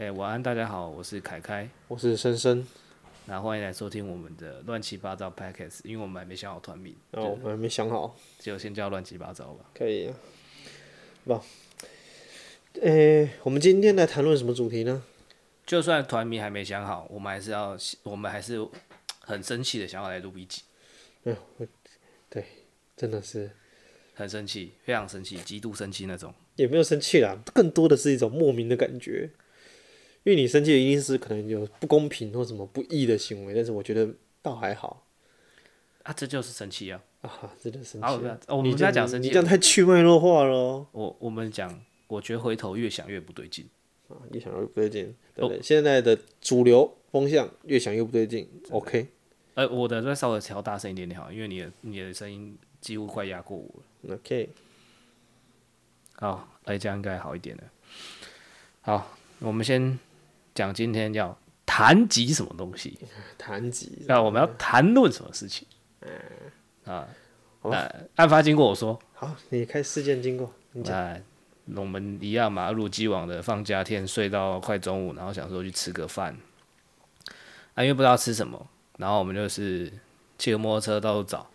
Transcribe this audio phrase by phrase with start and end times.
[0.00, 2.66] 哎、欸，晚安，大家好，我是凯凯，我是深深，
[3.26, 9.66] 那欢迎来收听我们的乱七八糟 Podcast，因为我们还没想好团名，哦，我们还没想好，就先叫乱七八糟吧。
[9.74, 10.16] 可以，啊
[11.24, 11.34] 不，
[12.80, 15.02] 哎、欸，我们今天来谈论什么主题呢？
[15.66, 18.66] 就算团名还没想好，我们还是要，我们还是
[19.20, 20.62] 很生气的想要来录一集。
[21.24, 21.66] 哎呦，
[22.30, 22.46] 对，
[22.96, 23.50] 真的是
[24.14, 26.32] 很生气，非常生气，极度生气那种。
[26.56, 29.28] 也没有生气啦，更多的是一种莫名的感觉。
[30.24, 34.08] 因为你生气的一定是可能有不公平或什么不义的行为，但是我觉得
[34.42, 35.06] 倒还好。
[36.02, 37.02] 啊，这就是生气啊！
[37.20, 38.06] 啊，真的生气。
[38.06, 38.14] 好，
[38.56, 40.86] 我们不要讲生气，你这样太去脉络化了。
[40.92, 43.68] 我我们讲，我觉得回头越想越不对劲。
[44.08, 45.60] 啊，越想越不对劲，对不对？
[45.62, 48.48] 现在的主流风向越想越不对劲。
[48.70, 49.08] OK。
[49.54, 54.14] 呃，我的再稍微调大声一点点好，因为你的你的声音几乎快压过我了。
[54.16, 54.48] OK。
[56.14, 57.62] 好，哎，这样应该好一点了。
[58.82, 59.98] 好，我们先。
[60.60, 62.98] 讲今天要谈及什么东西？
[63.38, 65.66] 谈及那我们要谈论什么事情？
[66.00, 66.10] 嗯
[66.84, 67.08] 啊，
[67.62, 70.52] 那案发经过我说好，你开事件经过。
[70.72, 76.36] 那我们一样嘛，一如既往的放假天睡到快中午，然后想说去吃个饭。
[77.74, 78.66] 啊，因为不知道吃什么，
[78.98, 79.90] 然后我们就是
[80.36, 81.46] 骑个摩托车到处找，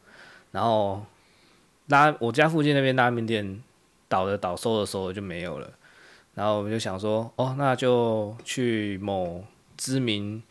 [0.51, 1.05] 然后
[1.87, 3.61] 拉我家附近那边拉面店
[4.07, 5.71] 倒的倒，收的收的就没有了。
[6.35, 9.43] 然后我们就想说，哦，那就去某
[9.77, 10.43] 知名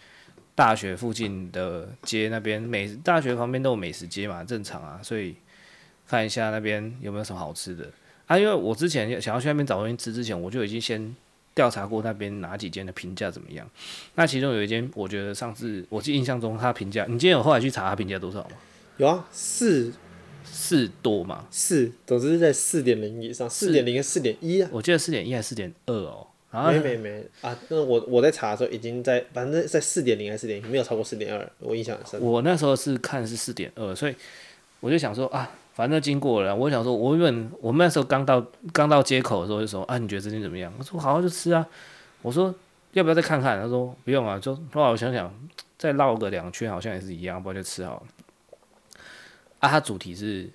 [0.54, 5.36] 大学附近的街那边，美大学旁边都有美食街嘛，正常啊，所以
[6.08, 7.90] 看一下那边有没有什么好吃的
[8.26, 8.38] 啊。
[8.38, 11.14] 因为我之前想要去那边找东西吃之前，我就已经先
[11.54, 13.68] 调查过那边哪几间的评价怎么样。
[14.14, 18.50] 那其中有一间，我觉得上次我记印象中他评价，你今天有后来去查他评价多少吗？
[18.96, 19.92] 有啊，四。
[20.54, 21.44] 四多嘛？
[21.50, 24.70] 四，总之是在四点零以上，四点零跟四点一啊。
[24.72, 26.28] 我记得四点一还是四点二哦。
[26.70, 27.58] 没没没啊！
[27.68, 31.50] 那我我在查的时候已经在，反正在四点零还是四点一，没有超过四点二。
[31.58, 32.20] 我印象很深。
[32.20, 34.14] 我那时候是看是四点二，所以
[34.78, 40.72] 我就想说啊，反正经过了，我想说，我问我们那时候刚到刚到街口的时候就说啊，你觉得这间怎么样？
[40.78, 41.66] 我说好好就吃啊。
[42.22, 42.54] 我说
[42.92, 43.60] 要不要再看看？
[43.60, 45.34] 他说不用啊，就后来我想想，
[45.76, 48.02] 再绕个两圈好像也是一样，不然就吃好了。
[49.64, 50.50] 啊，它主题是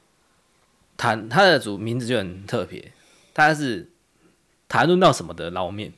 [0.96, 2.92] 谈它的主名字就很特别，
[3.34, 3.90] 它是
[4.68, 5.92] 谈论到什么的捞面，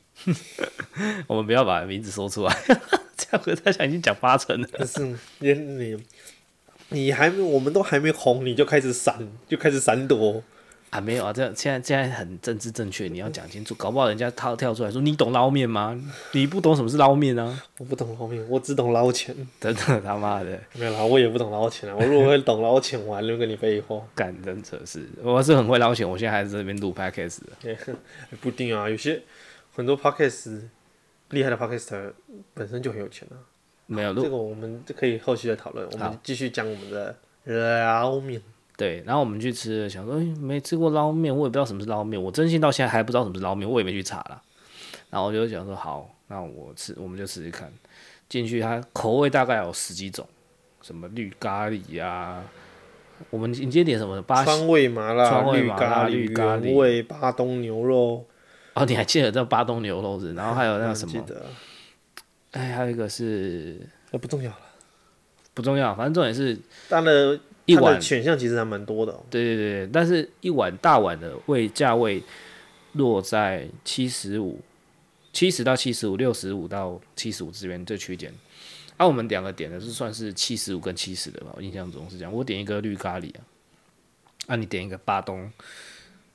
[1.27, 2.57] 我们不要把名字说出来，
[3.17, 4.67] 这样大家已经讲八成了。
[4.71, 5.97] 可是你
[6.87, 10.41] 你还没，我们都还没红，你就开始闪，就开始闪躲。
[10.91, 15.97] 啊，没有啊，这样现在现在很政治正确，你要讲清楚，搞不好人家他跳出来说你懂捞面吗？
[16.33, 17.63] 你不懂什么是捞面啊？
[17.77, 19.33] 我不懂捞面，我只懂捞钱。
[19.57, 21.95] 真的他妈的，没有啦，我也不懂捞钱啊。
[21.97, 24.01] 我如果会懂捞钱，我还能跟你废话。
[24.13, 27.95] 干真扯是，我是很会捞钱，我现在还在这边录 podcast 的。
[28.41, 29.21] 不一定啊，有些
[29.73, 30.61] 很多 podcast
[31.29, 32.11] 厉害的 podcaster
[32.53, 33.39] 本身就很有钱啊。
[33.85, 35.87] 没有，这个我们就可以后续再讨论。
[35.89, 37.15] 我们继续讲我们的
[37.85, 38.41] 捞面。
[38.77, 44.41] 对，然后我们去吃，想说，诶，没吃过捞面，我也不知道什么是捞面，我真心到现在还不知道什么是捞面，我也没去查了。
[45.11, 47.71] 然后我就想说，好，那我吃，我们就试试看。
[48.27, 50.25] 进去，它口味大概有十几种，
[50.81, 52.43] 什么绿咖喱呀、啊，
[53.29, 54.19] 我们你今天点什么？
[54.23, 58.25] 巴川味麻辣、川味麻辣、绿咖喱、原味巴东牛肉。
[58.73, 60.33] 哦，你还记得这巴东牛肉是？
[60.33, 61.11] 然后还有那个什么？
[61.11, 61.45] 记得。
[62.51, 63.79] 哎，还有一个是，
[64.11, 64.57] 那不重要了，
[65.53, 66.57] 不重要，反正重点是，
[66.89, 67.39] 当然。
[67.65, 72.21] 一碗选项其实还蛮多的，哦，对对对，但是一碗大碗的位价位
[72.93, 74.59] 落在七十五，
[75.31, 78.33] 七十到七十五，六十五到七十五之间这区间。
[78.97, 82.33] 啊，我们两个点的是算是七十五跟七十的吧，我印象中是这样。
[82.33, 83.41] 我点一个绿咖喱啊，
[84.47, 85.51] 啊，你点一个巴东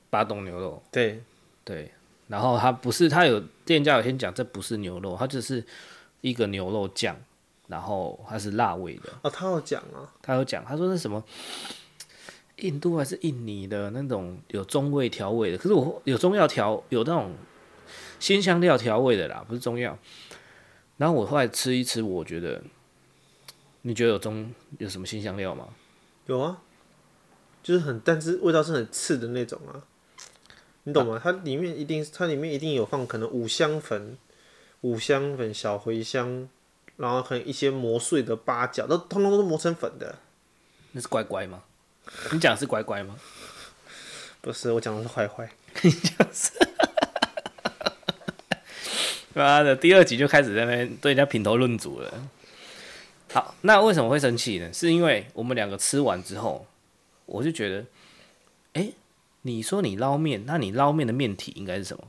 [0.09, 1.21] 巴东牛肉，对
[1.63, 1.91] 对，
[2.27, 5.63] 然后它不是，它有店家有先讲这不是牛肉，它只是
[6.21, 7.15] 一个牛肉酱。
[7.67, 11.21] 然后它是辣味的哦，他有讲啊，他有讲，他说那什么
[12.57, 17.33] 印度还是印尼的那种有中味调味的，可是我有中药调有那种
[18.19, 19.97] 新香料调味的啦，不是中药。
[20.95, 22.63] 然后我后来吃一吃，我觉得
[23.81, 25.67] 你觉得有中有什么新香料吗？
[26.25, 26.61] 有啊，
[27.61, 29.83] 就是很，但是味道是很刺的那种啊，
[30.83, 31.15] 你懂吗？
[31.15, 34.17] 啊、它里面一定它里面一定有放可能五香粉、
[34.81, 36.49] 五香粉、小茴香。
[36.97, 40.19] 然后还有一些磨碎的八角，都通通都是磨成粉的。
[40.91, 41.63] 那是乖乖吗？
[42.31, 43.15] 你讲的是乖乖吗？
[44.41, 45.49] 不是，我讲的是坏坏。
[45.81, 46.51] 你讲是。
[49.33, 52.11] 妈的，第二集就开始在那边对人家品头论足了。
[53.31, 54.73] 好，那为什么会生气呢？
[54.73, 56.65] 是因为我们两个吃完之后，
[57.25, 57.85] 我就觉得，
[58.73, 58.91] 哎，
[59.43, 62.05] 你说你捞面，那你捞面的面体应该是什么？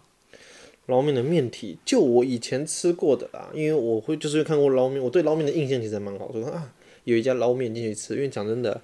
[0.88, 6.72] 捞面的面体，就我以前吃过的啦，因为我会就是看过捞面，我对捞面的印象其实蛮好，说啊
[7.04, 8.80] 有一家捞面进去吃，因为讲真的，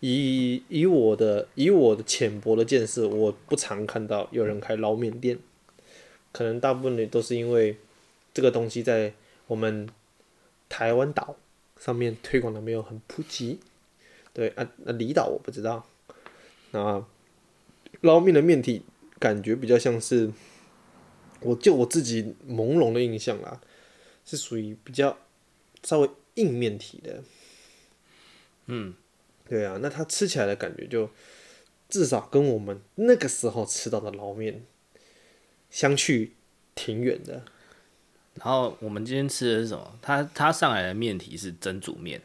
[0.00, 5.38] 以以我的以我的浅薄的见识，我不常看到有人开捞面店，
[6.32, 7.76] 可能大部分的都是因为
[8.34, 9.12] 这个东西在
[9.46, 9.88] 我们
[10.68, 11.36] 台湾岛
[11.78, 13.60] 上面推广的没有很普及，
[14.32, 15.86] 对啊，那离岛我不知道，
[16.72, 17.04] 那
[18.00, 18.82] 捞面的面体
[19.20, 20.32] 感觉比较像是。
[21.40, 23.60] 我就我自己朦胧的印象啦，
[24.24, 25.16] 是属于比较
[25.84, 27.22] 稍微硬面体的，
[28.66, 28.94] 嗯，
[29.48, 31.08] 对啊，那它吃起来的感觉就
[31.88, 34.64] 至少跟我们那个时候吃到的捞面
[35.70, 36.34] 相去
[36.74, 37.44] 挺远的。
[38.34, 39.98] 然后我们今天吃的是什么？
[40.02, 42.20] 它它上来的面体是蒸煮面，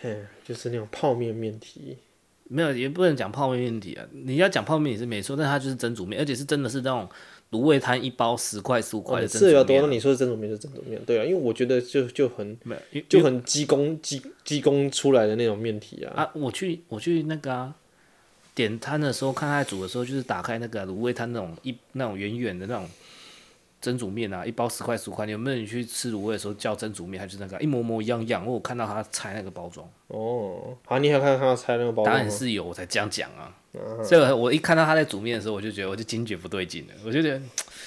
[0.00, 1.98] 嘿，就是那种泡面面体，
[2.44, 4.06] 没有也不能讲泡面面体啊。
[4.12, 7.08] 你要讲泡面也是没错，但它就是蒸煮面，而且是真的是那种。
[7.52, 9.80] 卤味摊一包十块十五块是有多。
[9.80, 12.58] 那你说的蒸煮面是蒸煮面，对啊，因为我觉得就就很
[13.08, 16.22] 就很鸡公鸡鸡公出来的那种面体啊。
[16.22, 17.74] 啊，我去我去那个啊，
[18.54, 22.88] 点摊的时候看他煮的时候，就是打开那个卤味摊那种一那种圆圆的那种
[23.80, 25.26] 蒸煮面啊，一包十块十五块。
[25.26, 28.46] 你有没有你去吃卤味的时候叫蒸煮面，还是那个一模模一样样？
[28.46, 29.88] 我看到他拆那个包装。
[30.08, 32.14] 哦，好，你有看到他拆那个包装？
[32.14, 33.54] 当然是有，我才这样讲啊。
[34.02, 36.94] 所以，我一看到他在煮面的时候，我就觉得，我就惊觉不对劲了。
[37.04, 37.42] 我就觉得，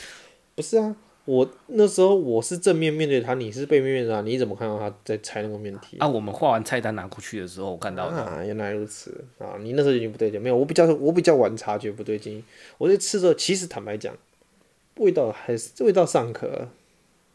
[0.54, 0.96] 不是啊，
[1.26, 5.98] 我那时候我是正面面对他，你是背面面对他，你怎么看到他在拆那个面体？
[5.98, 12.44] 啊，我们画完菜单拿过去的时候，我看到啊，原来如此啊，你那时候已经不对劲，没有，我比较我比较晚察觉不对劲。
[12.78, 14.16] 我在吃的时候，其实坦白讲，
[15.00, 16.70] 味道还是味道尚可。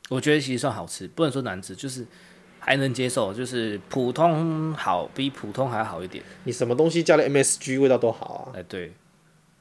[0.09, 2.07] 我觉得其实算好吃，不能说难吃，就是。
[2.67, 6.25] 还能接受，就是普通好，比普通还好一点。
[6.45, 8.57] 你什么东西加了 MSG，味道都好啊。
[8.57, 8.91] 哎，对，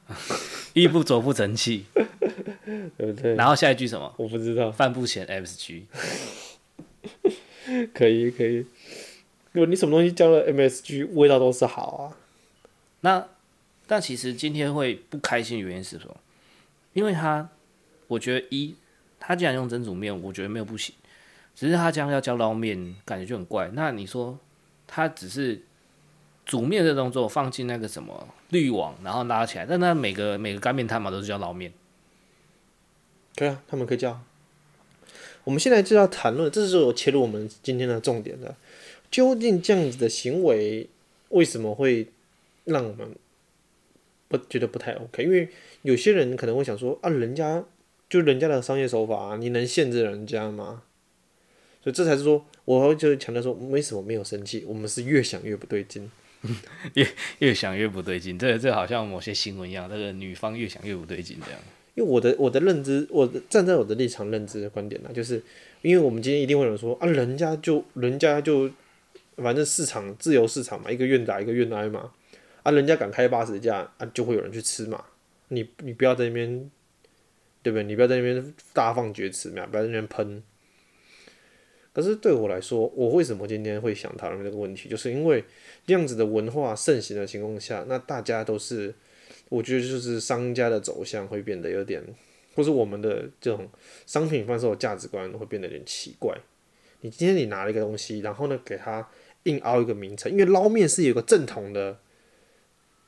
[0.72, 3.34] 衣不走不成器，对不对？
[3.34, 4.10] 然后下一句什么？
[4.16, 4.72] 我不知道。
[4.72, 5.82] 饭不咸 MSG，
[7.92, 8.64] 可以可以。
[9.52, 12.16] 如果你什么东西加了 MSG，味道都是好啊。
[13.02, 13.28] 那
[13.86, 16.16] 但其实今天会不开心的原因是什么？
[16.94, 17.50] 因为他，
[18.08, 18.74] 我觉得一，
[19.18, 20.94] 他既然用蒸煮面，我觉得没有不行。
[21.54, 23.70] 只是他这样要叫捞面，感觉就很怪。
[23.74, 24.38] 那你说，
[24.86, 25.62] 他只是
[26.44, 29.64] 煮面的动作放进那个什么滤网，然后拉起来。
[29.64, 31.72] 但那每个每个干面摊嘛，都是叫捞面。
[33.36, 34.20] 对啊，他们可以叫。
[35.44, 38.56] 我们现在就要谈论，这是我切入我们今天的重点的。
[39.10, 40.88] 究竟这样子的行为
[41.28, 42.08] 为什么会
[42.64, 43.14] 让我们
[44.26, 45.22] 不觉得不太 OK？
[45.22, 45.48] 因为
[45.82, 47.62] 有些人可能会想说啊，人家
[48.08, 50.82] 就人家的商业手法，你能限制人家吗？
[51.82, 54.64] 所以这才是说，我就强调说，为什么没有生气？
[54.66, 56.10] 我们是越想越不对劲，
[56.94, 57.06] 越
[57.40, 58.38] 越想越不对劲。
[58.38, 61.60] 这这好像某些新闻一样，那个女方越想越不对劲这样。
[61.94, 65.42] 因为我的我的认知，我的站在我的立场认知的观点呢，就是
[65.82, 68.70] 因为我们今天一定会有人说啊，人家就人家就
[69.36, 72.10] 反正市场自由市场嘛，一个愿打一个愿挨嘛，
[72.62, 75.04] 啊，人家敢开八十价啊，就会有人去吃嘛。
[75.48, 76.70] 你你不要在那边，
[77.64, 77.82] 对不对？
[77.82, 80.40] 你不要在那边大放厥词嘛，不要在那边喷。
[81.94, 84.88] 可是对我来说，我为什么今天会想讨论这个问题？
[84.88, 85.42] 就是因为
[85.86, 88.94] 这样子的文化盛行的情况下，那大家都是，
[89.48, 92.02] 我觉得就是商家的走向会变得有点，
[92.54, 93.68] 或是我们的这种
[94.06, 96.36] 商品贩售的价值观会变得有点奇怪。
[97.00, 99.08] 你今天你拿了一个东西，然后呢给它
[99.44, 101.98] 硬凹一个名称，因为捞面是有个正统的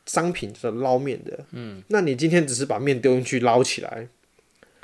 [0.05, 1.45] 商品，就是捞面的。
[1.51, 1.83] 嗯。
[1.89, 4.07] 那你今天只是把面丢进去捞起来，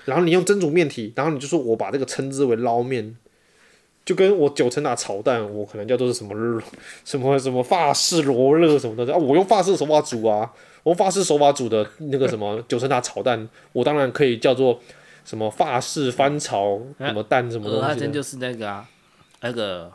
[0.04, 3.16] 然后你用蒸煮面体，然后你就说我把这个称之为捞面。
[4.04, 6.60] 就跟我九层塔炒蛋，我可能叫做是什么
[7.06, 10.50] 什么什么法式罗勒什么的啊，我用法式手法煮啊，
[10.82, 14.80] 我用法式手法煮的那个什么 九层塔炒蛋，我当然可以叫做
[15.24, 17.86] 什么法式翻炒什么蛋什么东西。
[17.86, 18.84] 它真就是那个啊，
[19.42, 19.88] 那个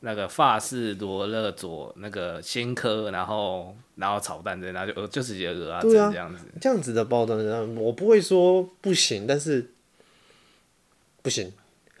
[0.00, 6.44] 那个法式罗勒佐那个鲜科，然后然后炒蛋这，然后就就是些鹅啊，这样子。
[6.60, 9.70] 这样子的包装，我不会说不行，但是
[11.22, 11.52] 不行。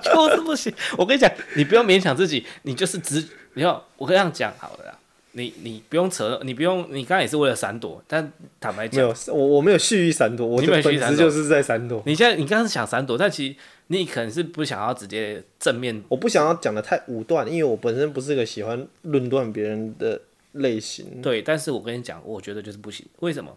[0.00, 4.98] 就是不行，我跟你讲，你不要勉强自己，你就是直，你要我跟这样讲好了啦，
[5.32, 12.02] 你你不用扯，你不用，你刚才也是为了闪躲，但坦白讲，没有，我我没有蓄意闪躲，我本质就是在闪躲。
[12.06, 13.56] 你现在你刚刚是想闪躲，但其实
[13.88, 20.20] 你可能是不想要直接正面，我不想要讲的太武断，因为我本身不是个喜欢论断别人的
[20.52, 21.22] 类型。
[21.22, 23.56] 对，但是我跟你讲，我觉得就是不行，为什么？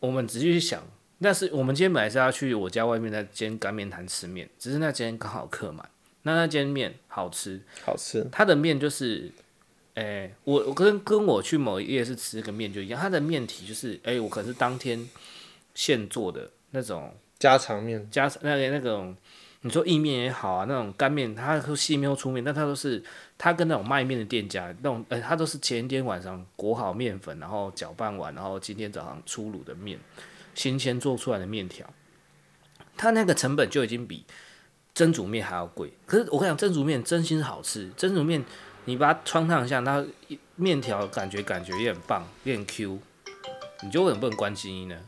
[0.00, 0.82] 我们仔细去想。
[1.20, 5.88] 但是我们今天本来是要去我家外面那间干面摊吃面，只是那间刚好客满。
[6.22, 8.24] 那那间面好吃，好吃。
[8.30, 9.30] 它的面就是，
[9.98, 15.08] 诶、欸，我我跟跟我去某一夜市吃个面就一样，它的面体就是，诶、欸，我可能是当天
[15.74, 19.16] 现做的那种家常面，家那个那种，
[19.62, 23.02] 你说意面也好啊，那种干面，它细面或粗面，但它都是
[23.36, 29.98] 它跟那种卖面的店家那种，呃，它都是前一天晚上裹好面粉，然后搅拌完，然后今天早上出炉的面，
[30.54, 31.84] 新鲜做出来的面条，
[32.96, 34.24] 它那个成本就已经比
[34.94, 35.92] 蒸煮面还要贵。
[36.06, 38.44] 可是我跟你讲，蒸煮面真心是好吃，蒸煮面
[38.88, 40.02] 你把它穿烫一下，它
[40.56, 42.98] 面条感觉感觉也很棒，也很 Q。
[43.82, 44.98] 你就为什么不能关静音呢？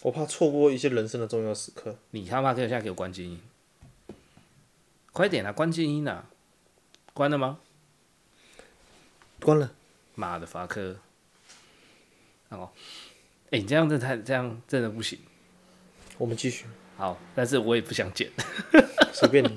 [0.00, 1.96] 我怕错过一些人生的重要时刻。
[2.10, 3.40] 你他妈可以现在给我关静音，
[5.12, 5.52] 快点啊！
[5.52, 6.24] 关静音啊！
[7.14, 7.60] 关了吗？
[9.38, 9.70] 关了。
[10.16, 10.96] 妈的，法克！
[12.48, 12.68] 哦，
[13.46, 15.20] 哎、欸，你这样子太这样真的不行。
[16.18, 16.66] 我们继续。
[16.96, 18.28] 好，但是我也不想剪。
[19.12, 19.56] 随便你。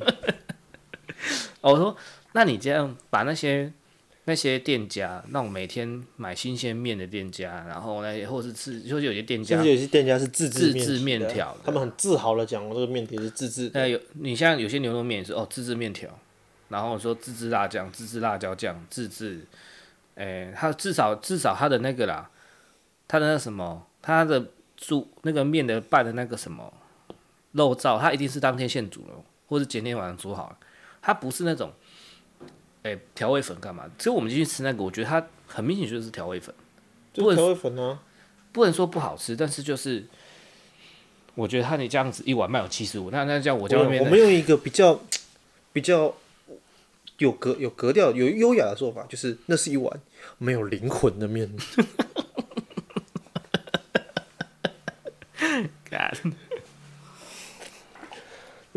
[1.62, 1.98] 哦，我说，
[2.36, 3.72] 那你这样把那些。
[4.27, 13.70] 那些店家，那种每天买新鲜面的店家，然后那些或是自，就是有些店家，甚至有些店家是自制自制面条，他们很自豪的讲，我这个面条是自制。
[13.75, 16.10] 那有你像有些牛肉面也是哦，自制面条，
[16.70, 19.46] 然后说自制辣酱、自制辣椒酱、自制，
[20.15, 22.27] 诶，他至少至少他的那个啦，
[23.08, 24.44] 他的那什么，他的
[24.75, 26.74] 煮那个面的拌的那个什么
[27.51, 29.10] 肉燥，他一定是当天现煮的，
[29.46, 30.58] 或是前天晚上煮好了，
[31.00, 31.72] 他不是那种。
[32.86, 33.89] 哎、欸，调味粉干嘛？
[33.98, 36.54] 其实我们进去吃那个，我觉得它很明显就是调味粉，
[37.12, 37.98] 就是调味粉啊，
[38.51, 40.06] 不能说不好吃，但是就是
[41.34, 45.01] 我觉得他你这样子一碗卖有七十五，那那叫我家外面，我们用一个比较
[45.74, 46.13] 比较
[47.18, 50.00] 有格有格调、有优雅的做法，就是那是一碗
[50.38, 51.51] 没有灵魂的面。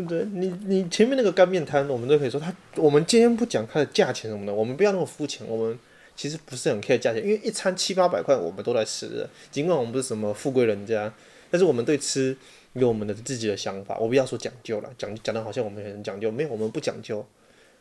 [0.07, 2.53] 对，你你前面那个干面摊，我们都可以说他。
[2.75, 5.45] 我们今天不讲它的价钱什么的，我们不要那么肤浅。
[5.47, 5.77] 我们
[6.15, 9.29] 其实不是很 care 价钱，因为一餐七八百块，我们都在吃的。
[9.51, 11.13] 尽管我们不是什么富贵人家，
[11.51, 12.35] 但是我们对吃
[12.73, 13.97] 有我们的自己的想法。
[13.97, 17.25] 我不要说讲究了，讲讲的好像我们很讲究，没有，我们不讲究，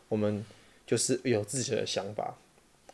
[0.09, 0.45] 我们
[0.87, 2.37] 就是有自己的想法。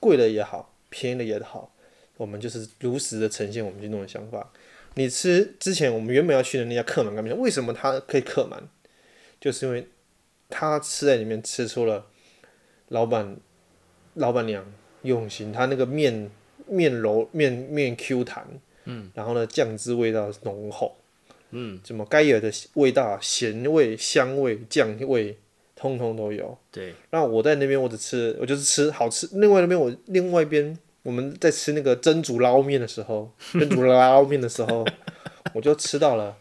[0.00, 1.72] 贵的也好，便宜的也好，
[2.18, 4.52] 我们就是如实的呈现我们这种想法。
[4.96, 8.62] 你吃之前，我们原本要去的那家客满干面，为什么它可以客满？
[9.44, 9.86] 就是因为
[10.48, 12.06] 他吃在里面吃出了
[12.88, 13.36] 老板
[14.14, 14.64] 老板娘
[15.02, 16.30] 用心，他那个面
[16.66, 18.46] 面柔面面 Q 弹，
[18.86, 20.96] 嗯，然后呢酱汁味道浓厚，
[21.50, 25.36] 嗯，什么该有的味道咸味香味酱味
[25.76, 26.56] 通通都有。
[26.72, 34.86] 对，那我在那边我只吃我就是吃好吃，另外那边我另外一边我们在吃那个蒸煮捞面的时候， 蒸煮捞面的时候，
[35.52, 36.34] 我就吃到了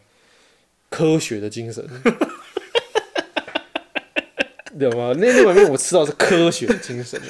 [0.88, 1.86] 科学的精神。
[4.78, 5.14] 对吗？
[5.18, 7.20] 那那碗面我吃到是科学精神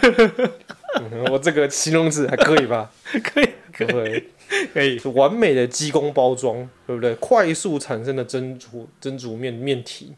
[1.00, 2.90] 嗯，我这个形容词还可以吧？
[3.22, 4.24] 可以，可以，
[4.72, 7.14] 可以，是完美的鸡公包装，对不对？
[7.16, 10.14] 快速产生的蒸煮蒸煮面面体，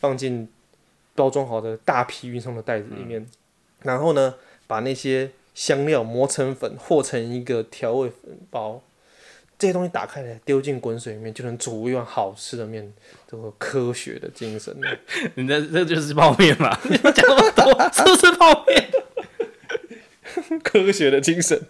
[0.00, 0.48] 放进
[1.14, 3.26] 包装好的大批运送的袋子里面，嗯、
[3.82, 4.34] 然后呢，
[4.66, 8.82] 把那些香料磨成粉，和成一个调味粉包。
[9.60, 12.90] 这些东西打开来，丢进滚水里面，就能煮一碗好吃的面。
[13.28, 14.74] 这个科学的精神，
[15.36, 16.74] 你这这就是泡面嘛？
[16.84, 18.90] 你 们讲那么多，是不是泡面？
[20.64, 21.60] 科学的精神，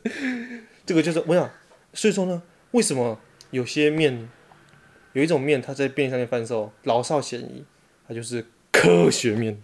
[0.86, 1.50] 这个就是我想，
[1.92, 3.18] 所以说呢，为什么
[3.50, 4.28] 有些面，
[5.14, 7.64] 有一种面，它在便利商店贩售，老少咸宜，
[8.06, 9.60] 它就是科学面，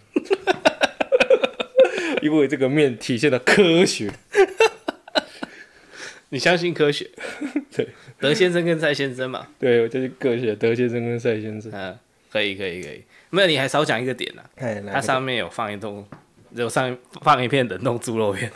[2.21, 4.11] 因为这个面体现了科学。
[6.29, 7.09] 你相信科学？
[7.75, 7.87] 对，
[8.19, 9.47] 德先生跟蔡先生嘛。
[9.59, 11.71] 对，我就是科学，德先生跟蔡先生。
[11.73, 11.97] 嗯，
[12.31, 13.03] 可以，可以，可以。
[13.29, 14.91] 没有，你还少讲一个点呢、啊。
[14.91, 16.05] 它上面有放一栋，
[16.51, 18.51] 有上放一片冷冻猪肉片。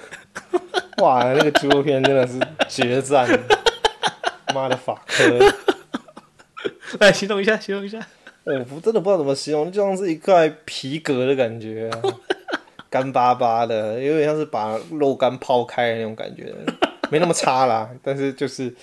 [1.01, 3.27] 哇，那个猪肉片真的是绝赞！
[4.53, 5.39] 妈的法科！
[6.99, 8.05] 来形容一下，形容一下。
[8.43, 12.01] 我不真的不知道怎么形容，就像是一块皮革的感觉、啊，
[12.89, 16.53] 干巴巴的，有点像是把肉干抛开的那种感觉。
[17.11, 18.73] 没那么差啦， 但是就是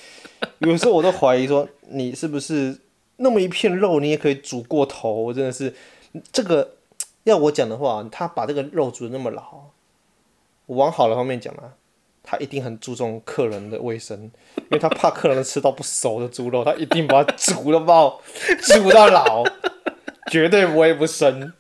[0.59, 2.79] 有时候我都怀疑说，你是不是
[3.17, 5.11] 那么一片肉，你也可以煮过头？
[5.11, 5.75] 我真的是
[6.31, 6.77] 这个
[7.25, 9.71] 要我讲的话，他把这个肉煮的那么老，
[10.67, 11.73] 我往好的方面讲啊，
[12.23, 18.21] 他一定很注重客人的卫生，因为他怕客人吃到不熟的猪肉，他一定把它煮了爆，
[18.61, 19.43] 煮到老，
[20.31, 21.55] 绝对不会不生，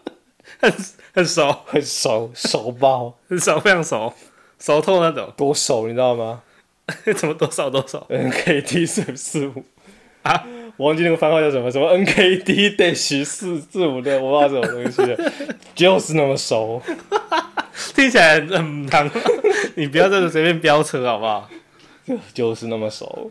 [0.60, 0.70] 很
[1.14, 4.12] 很熟，很熟，熟爆，很熟，非常熟。
[4.60, 6.42] 熟透那种，多熟你知道吗？
[7.16, 9.64] 怎么多少多少？N K D 四四五
[10.22, 10.44] 啊，
[10.76, 15.16] 我忘记那个番号叫什么，什么 N K D dash 四四五的，我不知道什么东西，
[15.74, 16.82] 就是那么熟，
[17.94, 19.08] 听起来很烫。
[19.76, 21.48] 你不要在这随便飙车好不好？
[22.34, 23.30] 就是那么熟。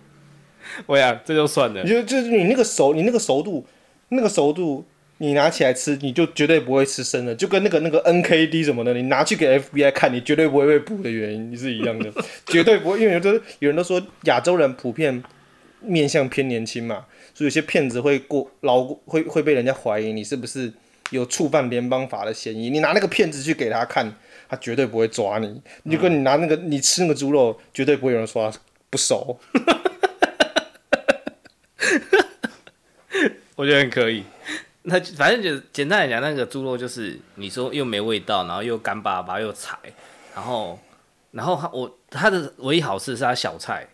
[0.85, 1.83] 我呀，这就算了。
[1.85, 3.65] 就就是你那个熟，你那个熟度，
[4.09, 4.85] 那个熟度，
[5.19, 12.09] 你拿起来吃，你就绝对不会吃生的，就跟那个那个 NKD 什么的，你拿去给 FBI 看，你绝对不会被捕的原因是一样的，
[12.47, 15.21] 绝对不会，因为有的有人都说亚洲人普遍
[15.81, 20.71] 面相偏年轻嘛，所以有些骗子会过老会会被人家怀疑你是不是
[21.09, 24.15] 有触犯联邦法的嫌疑，你拿那个骗子去给他看，
[24.47, 28.57] 他绝对不会抓你，你就跟你拿那个你吃那个猪肉，绝对不会有人说他
[28.89, 29.37] 不熟。
[33.57, 34.23] 我觉得很可以。
[34.83, 39.77] 那反正就简单来讲，那个猪肉就是你说又没味道，然后又干巴巴又柴，
[40.33, 40.79] 然后
[41.31, 43.85] 然后他我他的唯一好吃是他小菜，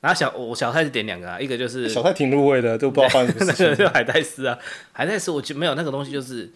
[0.00, 3.62] 然后小我小菜是点两个啊，一个就是小菜挺入味的，都不知道放什么事。
[3.62, 4.58] 那个就海带丝啊，
[4.92, 6.50] 海带丝我就没有那个东西，就是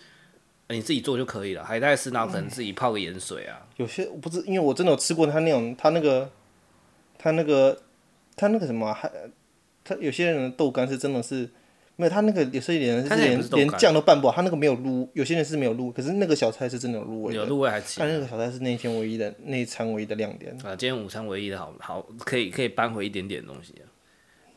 [0.68, 1.64] 你自己做就可以了。
[1.64, 3.62] 海带丝然后可能自己泡个盐水啊。
[3.76, 6.28] 有些我不知，因为我真的有吃过他那种，他那个
[7.16, 7.80] 他那个
[8.34, 9.08] 他那个什么还
[9.84, 11.48] 他有些人的豆干是真的是。
[11.96, 17.40] 没有，他那个有些人是连是连酱都拌不好，他那个没有卤，有些人是没有卤，可是那个小菜是真的有卤味的。
[17.40, 17.96] 有卤味还行。
[17.98, 20.52] 但那个小菜是那一天唯一的那一餐唯一的亮点。
[20.62, 23.74] 啊，今天午餐唯一的好好可以可以扳回一点点东西，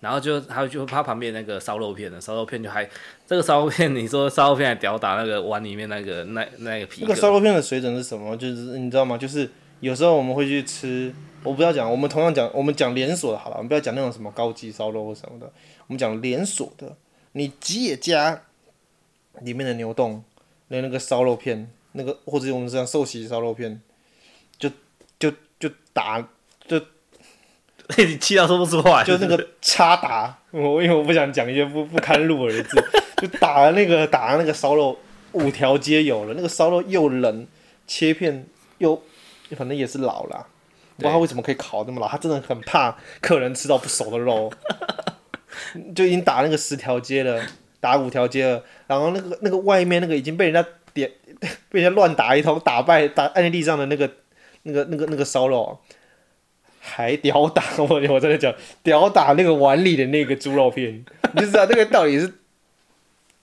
[0.01, 2.89] 然后就还有就他旁边那个烧肉片的烧肉片就还
[3.25, 7.03] 这个烧肉片，你说烧肉片还吊打那个碗里面那个那那个皮。
[7.03, 8.35] 那个烧肉片的水准是什么？
[8.35, 9.17] 就是你知道吗？
[9.17, 15.49] 就是有时候我们会去吃，我不要讲，我们同样讲，我们讲连锁的好了，我们不要讲那种什么高级烧肉或什么的，
[15.87, 16.97] 我们讲连锁的。
[17.39, 18.41] 你吉野家
[19.39, 20.21] 里面的牛冻，
[20.67, 23.81] 那那个烧肉片，那个或者我们这样寿喜烧肉片，
[24.57, 24.69] 就
[25.17, 26.19] 就就打
[26.67, 26.77] 就，
[27.97, 32.83] 你气到说不出话，就那个插打，我因为我不想讲一些不不堪入耳的字，
[33.21, 34.99] 就打了那个打了那个烧肉
[35.31, 37.47] 五条街有了，那个烧肉又冷，
[37.87, 38.45] 切片
[38.79, 39.01] 又
[39.51, 40.45] 反正也是老了，
[40.97, 44.51] 不知道他为什么可以烤那么老，他真的很怕客人吃到不熟的肉。
[45.95, 47.41] 就已经打那个十条街了，
[47.79, 51.11] 打五条街了，然后那个那个外面那个已经被人家点，
[51.69, 54.09] 被人家乱打一通，打败打按在地上的那个
[54.63, 55.79] 那个那个那个烧肉，
[56.79, 62.33] 还屌打我我在那讲屌打那个碗里的那个猪肉片，你就知道那个到底是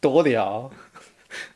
[0.00, 0.70] 多屌，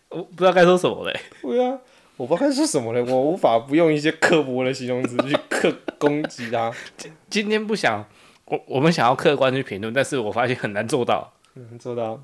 [0.08, 1.20] 我不知道该说什么嘞。
[1.42, 1.78] 对啊，
[2.16, 6.72] 我不知道该说什么嘞，我无法不用一些刻薄的形容词去刻攻击他。
[6.96, 8.04] 今今天不想。
[8.50, 11.32] 我我们想要客观去评论，但是我发现很难做到。
[11.54, 12.20] 嗯，做到。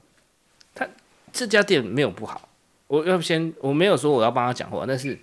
[0.74, 0.86] 他
[1.32, 2.48] 这家店没有不好，
[2.88, 5.16] 我要先我没有说我要帮他讲话，但是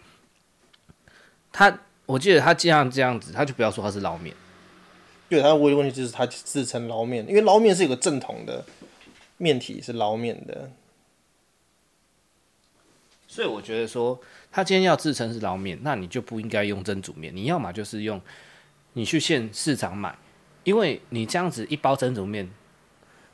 [1.52, 4.34] 他我记得他既然这样子，他就不要说他是捞面。
[5.28, 8.64] 对，他唯一问题就是他自称捞面，因为捞面是有个正统的
[9.38, 10.72] 面体是捞面的，
[13.28, 14.18] 所以我觉得说
[14.52, 18.22] 他今天要自称是捞面，那你就不应该用蒸煮面，你要么就是用
[18.94, 20.16] 你去现市场买。
[20.64, 22.50] 因为你这样子一包蒸煮面，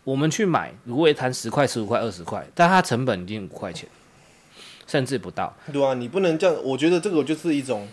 [0.04, 3.88] 我们去买卤味摊十块、十五块、二十块，但它成本已经五块钱，
[4.88, 5.56] 甚至不到。
[5.72, 6.64] 对啊，你不能这样。
[6.64, 7.88] 我觉得这个就是一种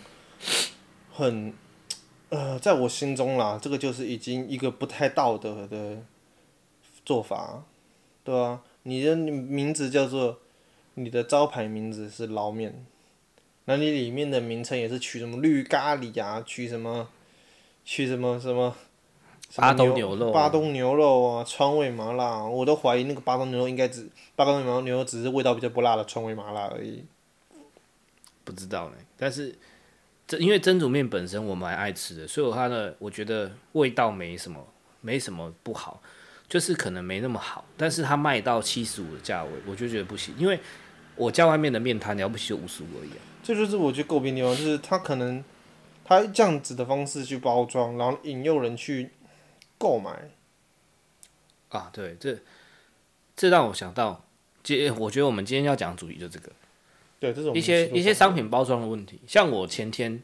[1.13, 1.53] 很
[2.29, 5.97] 呃，在我心中啦，这个就是已经一个不太道德的
[7.05, 7.63] 做法，
[8.23, 10.39] 对啊，你的名字叫做
[10.95, 12.83] 你的招牌名字是捞面，
[13.65, 17.07] 那你里面的名称也是取什么绿咖喱啊，取什么
[17.85, 18.75] 取什么什么。
[19.55, 27.03] 巴东牛肉，巴东牛肉啊，川味麻辣，我都怀疑那个巴东牛肉应该只巴东牛牛肉只是味道比较不辣的川味麻辣而已。
[28.43, 29.55] 不知道呢，但是
[30.27, 34.63] 这因为蒸煮面本身我蛮爱吃的，所以它的我觉得味道没什么，
[35.01, 36.01] 没什么不好，
[36.47, 37.65] 就是可能没那么好。
[37.77, 40.59] 但是它卖到七十五的价位，我就觉得不行，因为
[41.15, 43.23] 我家外面的面摊了不起就五十五而已啊。
[43.41, 45.43] 这就是我觉得诟病的地方，就是它可能
[46.03, 49.09] 它这样子的方式去包装，然后引诱人去。
[49.77, 50.31] 购买
[51.69, 52.37] 啊，对，这
[53.35, 54.25] 这让我想到，
[54.63, 56.51] 今我觉得我们今天要讲的主题就这个，
[57.19, 59.19] 对，这种一些一些商品包装的问题。
[59.27, 60.23] 像我前天，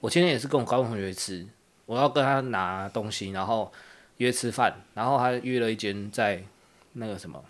[0.00, 1.46] 我前天也是跟我高中同学吃，
[1.86, 3.72] 我要跟他拿东西，然后
[4.16, 6.42] 约吃饭，然后他约了一间在
[6.94, 7.44] 那个什么，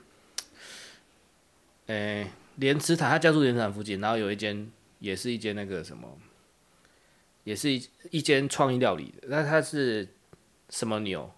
[1.86, 6.18] 诶，莲池潭，他家住莲池潭附近，然后有一间也是一间那个什么，
[7.44, 10.06] 也是一一间创意料理的，那他是。
[10.72, 11.30] 什么牛？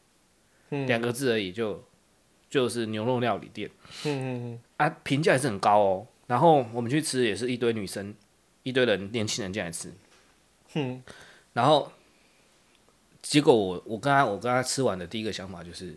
[0.71, 1.75] 两、嗯、个字而已就，
[2.49, 3.69] 就就是牛肉料理店。
[4.05, 4.61] 嗯嗯嗯。
[4.77, 6.07] 啊，评价也是很高哦。
[6.27, 8.15] 然后我们去吃，也是一堆女生，
[8.63, 9.93] 一堆人，年轻人进来吃。
[10.75, 11.03] 嗯。
[11.53, 11.93] 然后，
[13.23, 15.97] 结果我我跟他我跟他吃完的第一个想法就是，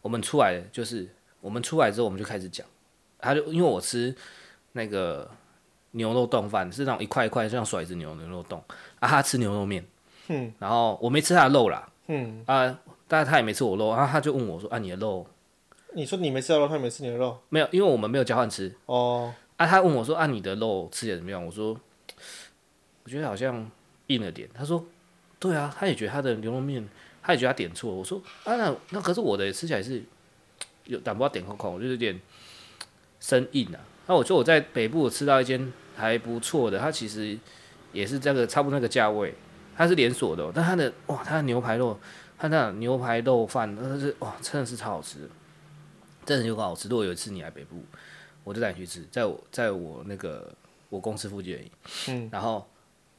[0.00, 1.08] 我们出来就是
[1.40, 2.66] 我们出来之后我们就开始讲，
[3.18, 4.14] 他就因为我吃
[4.72, 5.30] 那个
[5.92, 8.58] 牛肉冻饭是那种一块一块像甩子牛牛肉冻，
[8.98, 9.84] 啊他吃牛肉面。
[10.28, 10.52] 嗯。
[10.58, 11.88] 然后我没吃他的肉啦。
[12.06, 15.26] 嗯啊，但是他也没吃我肉，然后他就问我说：“啊，你的肉？”
[15.94, 17.38] 你说你没吃到肉，他也没吃你的肉？
[17.48, 18.74] 没有，因为我们没有交换吃。
[18.86, 19.32] 哦。
[19.56, 21.78] 啊，他问我说：“啊，你的肉吃起来怎么样？”我说
[23.04, 23.70] ：“我觉得好像
[24.08, 24.84] 硬了点。”他说
[25.38, 26.88] ：“对啊，他也觉得他的牛肉面，
[27.22, 30.02] 他也觉得他点错。”我说：“啊，那那可是我的吃起来是
[30.84, 32.18] 有胆不知道点空空，我就有点
[33.20, 37.38] 生硬啊。”那我说我在北部吃到一间还不错的，它其实
[37.92, 39.32] 也是这个差不多那个价位，
[39.76, 41.98] 它是连锁的，但它的哇，它的牛排肉，
[42.38, 45.28] 它那牛排肉饭，那是哇，真的是超好吃的，
[46.24, 46.88] 真的有个好吃。
[46.88, 47.82] 如果有一次你来北部，
[48.44, 50.52] 我就带你去吃，在我在我那个
[50.88, 51.70] 我公司附近而已。
[52.08, 52.28] 嗯。
[52.30, 52.66] 然后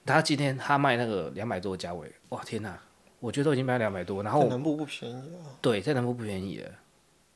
[0.05, 2.77] 他今天他卖那个两百多的价位，哇天哪，
[3.19, 5.49] 我觉得都已经卖两百多，然后在南部不便宜啊。
[5.61, 6.69] 对，在南部不便宜了。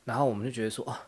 [0.04, 1.00] 然后我们就觉得说啊。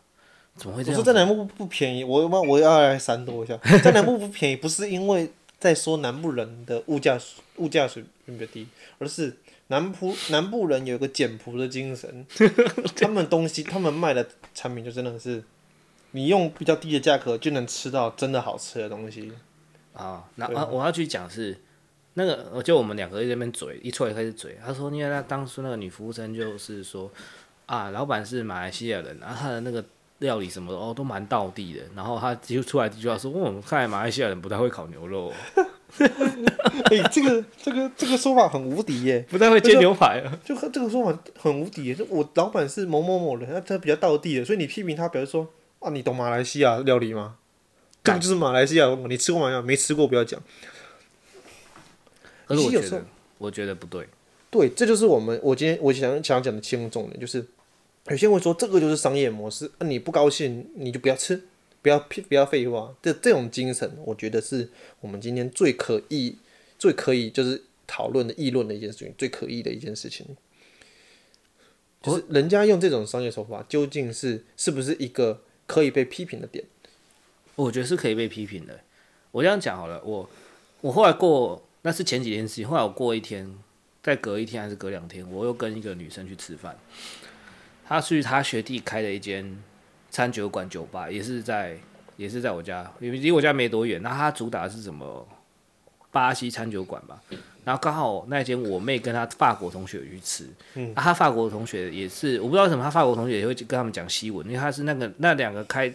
[0.56, 0.98] 怎么会这样？
[0.98, 7.20] 我说在南部不便宜，我我我要来闪躲一下，在南部不便宜，不是因为在说南部人的物价
[7.56, 8.66] 物价水平比较低，
[8.98, 12.26] 而是南部南部人有一个简朴的精神，
[12.96, 15.44] 他们东西他们卖的产品就真的是，
[16.12, 19.30] 你用比较低的价格就能吃到真的好吃的东西
[19.92, 20.24] 啊。
[20.36, 21.56] 那啊，我要去讲是
[22.14, 27.12] 那个，就我们两个在那边嘴一出来开始嘴，他说因为他当初那个女服务生就是说
[27.66, 29.84] 啊，老板是马来西亚人，然后他的那个。
[30.20, 31.80] 料理什么的哦，都蛮道地的。
[31.94, 35.30] 然后他就出来一句话说：“我们看来马来西亚人不太会烤牛肉。
[35.98, 40.38] ”哎、欸，这个这个这个说法很无敌耶，不太会煎牛排啊。
[40.44, 41.94] 就这个说法很无敌耶。
[41.94, 45.48] 就我老板是某某某人，他他比较道地的，所以你批评他，比如说
[45.80, 47.36] 啊，你懂马来西亚料理吗？
[48.04, 49.60] 这就是马来西亚，你吃过吗？
[49.62, 50.40] 没吃过不要讲。
[52.46, 53.04] 可是我觉得，
[53.38, 54.06] 我觉得不对。
[54.50, 57.44] 对，这就是我们我今天我想想讲的切中重点，就是。
[58.08, 61.42] 有些人会说这个就是商业模式，那、啊、你不高兴你就不要吃，
[61.82, 62.94] 不要不要废话。
[63.02, 66.38] 这这种精神，我觉得是我们今天最可议、
[66.78, 70.26] 最可以就是讨论的议论的一件事情，最可议的一件事情，
[72.02, 76.64] 就是人家用这种商业手法，究竟是是不是一个可以被批评的点？
[77.56, 78.80] 我觉得是可以被批评的。
[79.32, 80.28] 我这样讲好了，我
[80.80, 83.54] 我后来过那是前几天事情，后来我过一天，
[84.02, 86.78] 再隔一天还是隔两天，我又跟一个女生去吃饭。
[87.90, 89.60] 他去他学弟开的一间
[90.10, 91.76] 餐酒馆酒吧，也是在
[92.16, 94.00] 也是在我家，因为离我家没多远。
[94.00, 95.26] 那他主打的是什么
[96.12, 97.20] 巴西餐酒馆吧？
[97.64, 105.92] 然后刚好那间我妹跟她法国同学有去吃，嗯，啊、他法国同学也是，我不知道为什么他法国同学也会跟他们讲西文，因为他是那个那两个开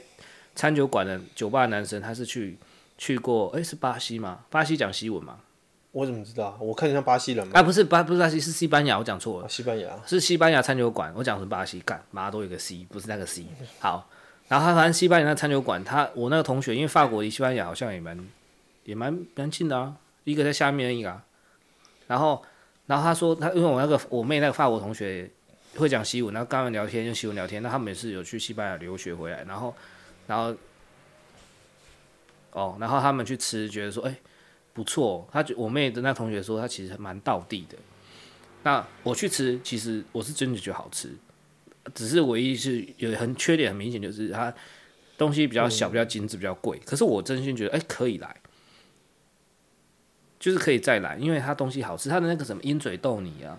[0.53, 2.57] 餐酒馆的酒吧的男生，他是去
[2.97, 4.39] 去过，诶、欸，是巴西吗？
[4.49, 5.39] 巴西讲西文吗？
[5.95, 6.57] 我怎么知道？
[6.59, 7.53] 我看你像巴西人吗？
[7.57, 8.99] 啊，不是巴，不是巴西，是西班牙。
[8.99, 9.47] 我讲错了。
[9.47, 11.09] 西班牙是西班牙餐酒馆。
[11.15, 13.45] 我讲成巴西，干嘛都有个 C，不是那个 C。
[13.79, 14.09] 好，
[14.49, 18.19] 然后他反正西班牙那餐酒馆，他我那个同学，因为法国离西班牙好像也蛮
[18.83, 21.23] 也蛮蛮近的啊，一个在下面一个啊。
[22.07, 22.43] 然后，
[22.87, 25.31] 然后他说他因为我那个我妹那个法国同学
[25.77, 29.73] 会讲西文，然后刚刚聊天用西文聊天，那他们也是有去西班牙留学回来，然后，
[30.27, 30.53] 然后，
[32.51, 34.17] 哦，然后他们去吃，觉得说，哎、欸。
[34.75, 37.77] 不错，他觉我妹的那同学说他其实蛮道地的。
[38.63, 41.09] 那我去吃，其实我是真的觉得好吃，
[41.93, 44.53] 只是唯一是有很缺点很明显，就是它
[45.17, 46.77] 东西比较小、比较精致、比较贵。
[46.85, 48.35] 可是我真心觉得，哎、欸，可以来，
[50.37, 52.09] 就是可以再来，因为它东西好吃。
[52.09, 53.57] 它的那个什么鹰嘴豆泥啊，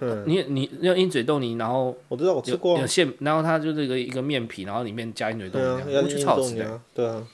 [0.00, 6.80] 嗯、你你用鹰嘴豆泥，然后我知道我吃过，有馅，然后它就是一个一个面皮，然后里面加鹰嘴豆泥，我觉得超好吃的。
[6.92, 7.26] 对啊，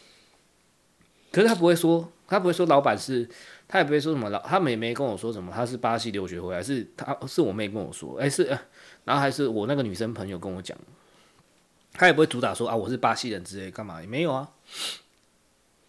[1.35, 2.11] 可是他不会说。
[2.27, 3.29] 他不会说老板是，
[3.69, 8.45] 他也不会说什么老，他们也没跟我说什么，他是巴西留学回来，是他是我妹跟我说，哎、欸、是，
[9.05, 10.77] 然后还是我那个女生朋友跟我讲，
[11.93, 14.49] 他也不会主打说啊我是巴西人之类干嘛也没有啊，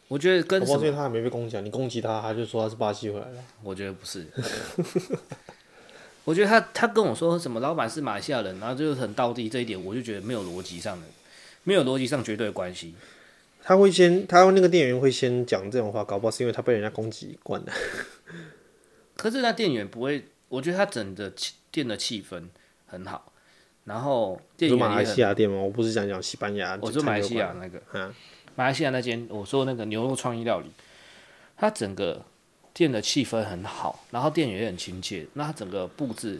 [0.10, 4.27] 我觉得跟什么，我他还没被攻击，你攻击他，他就说他是巴西回来的，我觉得不是，
[6.25, 11.08] 我觉得他他跟我说什么老板是马来西亚人，然后就是很道地这一点，我就觉得没有逻辑上的，
[11.63, 12.93] 没有逻辑上绝对的关系。
[13.67, 17.73] 他会先，他那个店员会先讲这种话，搞不好是因为他被人家攻击惯了。
[19.17, 21.34] 可是那店员不会，我觉得他整个
[21.71, 22.43] 店的气氛
[22.86, 23.34] 很好。
[23.86, 25.60] 然后店员，马来西亚店吗？
[25.60, 26.78] 我不是讲讲西班牙。
[26.80, 28.13] 我说马来西亚那个，嗯，
[28.56, 30.69] 马来西亚那间，我说那个牛肉创意料理，
[31.58, 32.23] 他整个
[32.71, 36.39] 店的气氛很好，然后店员也很亲切，那他整个布置。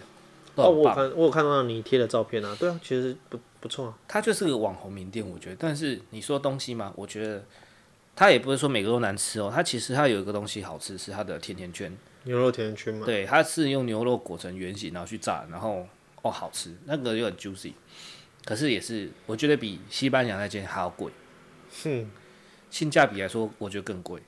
[0.56, 3.98] 哦，我有看，我有看到你贴的照片啊，对啊，其实不不错啊。
[4.08, 5.56] 它就是个网红名店，我觉得。
[5.60, 7.44] 但是你说东西嘛，我觉得
[8.16, 9.52] 它也不是说每个都难吃哦。
[9.54, 11.96] 它其实它有一个东西好吃，是它的甜甜圈。
[12.24, 13.06] 牛肉甜甜圈嘛。
[13.06, 15.86] 对，它是用牛肉裹成圆形，然后去炸，然后
[16.22, 17.74] 哦好吃，那个又很 juicy。
[18.46, 21.12] 可是也是，我觉得比西班牙那间还要贵。
[21.84, 22.10] 哼，
[22.70, 24.22] 性价比来说，我觉得更贵。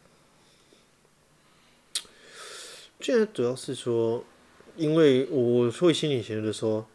[2.99, 4.25] 现在主要是说。
[4.77, 6.85] 因为我会心里觉得说，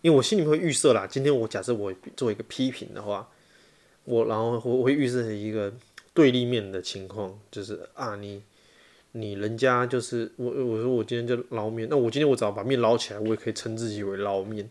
[0.00, 3.28] 因为我心里会预设啦，今天我假设我做一个批评的话，
[4.04, 5.72] 我然后我会预设一个
[6.14, 8.42] 对立面的情况，就是啊，你
[9.12, 14.70] 你人家就是我我说我今天就捞面，那我今天我只要把面捞起来，我也可以称自己为捞面。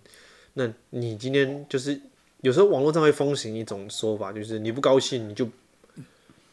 [0.54, 2.00] 那你今天就是
[2.42, 5.48] 有时候网络上会风行一种说法，就是你不高兴你就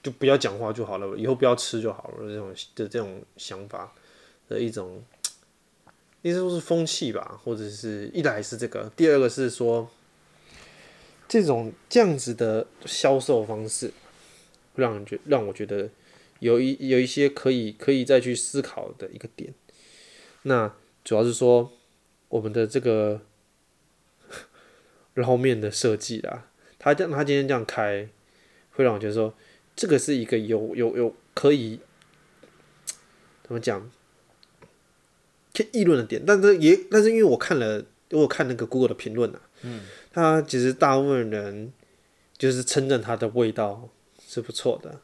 [0.02, 3.92] 就不要讲话就好了，以后不要吃就好了，这种的这种想法
[4.48, 5.00] 的一种。
[6.28, 9.88] 意思说是风气吧，或者是一来是这个，第二个是说，
[11.26, 13.92] 这种这样子的销售方式，
[14.74, 15.90] 让人觉让我觉得
[16.40, 19.54] 有一有一些可以可以再去思考的一个点。
[20.42, 21.72] 那主要是说
[22.28, 23.22] 我们的这个
[25.14, 28.08] 捞面的设计啦，他这样他今天这样开，
[28.72, 29.34] 会让我觉得说
[29.74, 31.80] 这个是一个有有有可以
[33.42, 33.90] 怎么讲？
[35.72, 39.80] 议论的点，但是也，但是因为我看了，我看那个 Google 的评论啊，嗯，
[40.12, 41.72] 他其实大部分人
[42.36, 43.88] 就是称赞它的味道
[44.26, 45.00] 是不错的，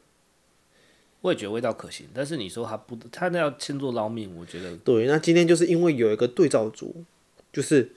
[1.21, 2.07] 我也觉得味道可行。
[2.13, 5.05] 但是你说它不，它那要称作捞面，我觉得对。
[5.05, 7.03] 那今天就是因为有一个对照组，
[7.51, 7.91] 就是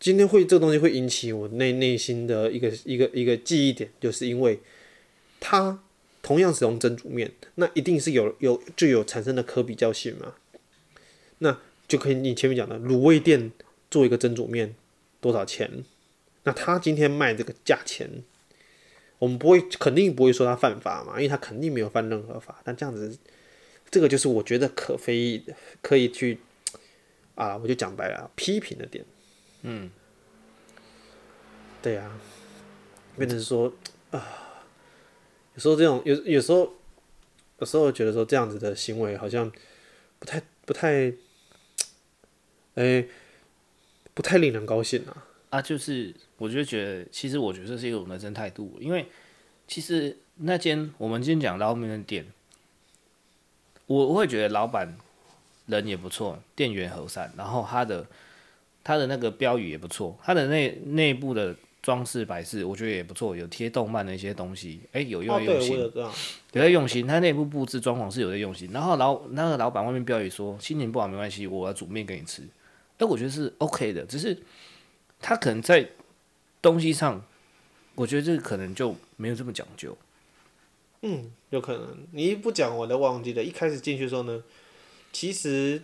[0.00, 4.60] 今天会这个东西会引起我内内心的一个一个一个记忆点，就是因为
[5.40, 5.80] 它
[6.22, 10.34] 同样使用蒸煮面，那一定是有有就有产生的可比较性嘛，
[11.38, 11.58] 那。
[11.88, 13.50] 就可以，你前面讲的卤味店
[13.90, 14.74] 做一个蒸煮面
[15.22, 15.82] 多少钱？
[16.44, 18.22] 那他今天卖这个价钱，
[19.18, 22.60] 我们不会肯定不会说他犯法嘛，因为他肯定没有犯任何法。
[22.62, 23.18] 但这样子，
[23.90, 25.42] 这个就是我觉得可非，
[25.80, 26.38] 可以去
[27.34, 29.02] 啊，我就讲白了，批评的点。
[29.62, 29.90] 嗯，
[31.80, 32.20] 对呀、啊，
[33.16, 33.72] 变成说
[34.10, 34.62] 啊，
[35.54, 36.74] 有时候这种有有时候
[37.58, 39.50] 有时候觉得说这样子的行为好像
[40.18, 41.14] 不太不太。
[42.78, 43.08] 哎、欸，
[44.14, 45.24] 不太令人高兴啊！
[45.50, 49.06] 啊，就是我就觉得，其实我觉得这是一种人生态度，因为
[49.66, 52.24] 其实那间我们今天讲捞面的店，
[53.86, 54.96] 我我会觉得老板
[55.66, 58.06] 人也不错，店员和善，然后他的
[58.84, 72.44] 他的那个标语也不错，他的内内部的装饰摆饰我觉得也不错，有贴动漫的一些东西，哎、欸，有用用心，有在用心，他内部布置装潢是有在用心，然后老那个老板外面标语说心情不好没关系，我要煮面给你吃。
[72.98, 74.36] 哎，我觉得是 OK 的，只是
[75.20, 75.90] 他可能在
[76.60, 77.24] 东西上，
[77.94, 79.96] 我觉得这个可能就没有这么讲究。
[81.02, 83.42] 嗯，有可能你一不讲我都忘记了。
[83.42, 84.42] 一开始进去的时候呢，
[85.12, 85.80] 其实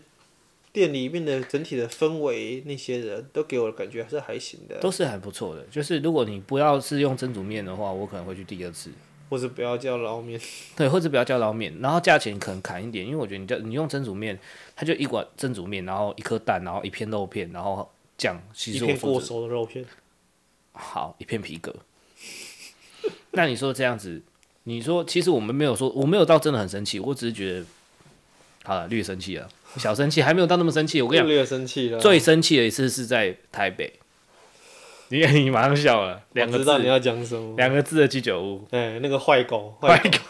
[0.72, 5.64] 店里面的整体的氛围，那些人都给我的感觉还是还行的，都是还不错的。
[5.70, 8.90] 就是如果你不要是用蒸煮面的话，我可能会去第二次。
[9.29, 10.41] 或者不要叫捞面，
[10.77, 14.39] 对，或者不要叫捞面，然后价钱可能砍一点，因为我觉得你叫你用蒸煮面，
[14.77, 19.85] 它就一碗蒸煮面，然后一颗蛋，然后一片肉片，然后酱，其实我一片过熟的肉片，
[20.73, 21.75] 好，一片皮革。
[23.33, 24.23] 那你说这样子，
[24.65, 27.67] 你说其实我们没有说，我没有到真的很生气，我只是觉得，
[28.63, 31.03] 好了，略生气了，小生气，还没有到那么生气。
[31.03, 33.93] 我跟你讲，略生气了，最生气的一次是在台北。
[35.09, 37.55] 你你马上笑了，两个字，知道你要讲什么？
[37.57, 40.19] 两个字的居酒屋，哎，那个坏狗，坏狗。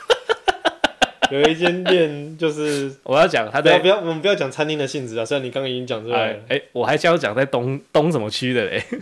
[1.31, 5.25] 有一间店，就是 我要讲，他在不要，我们不要讲餐厅的性质啊。
[5.25, 8.83] 虽然你刚刚已经讲出来了，哎、欸，我还想要讲在东东什么区的嘞。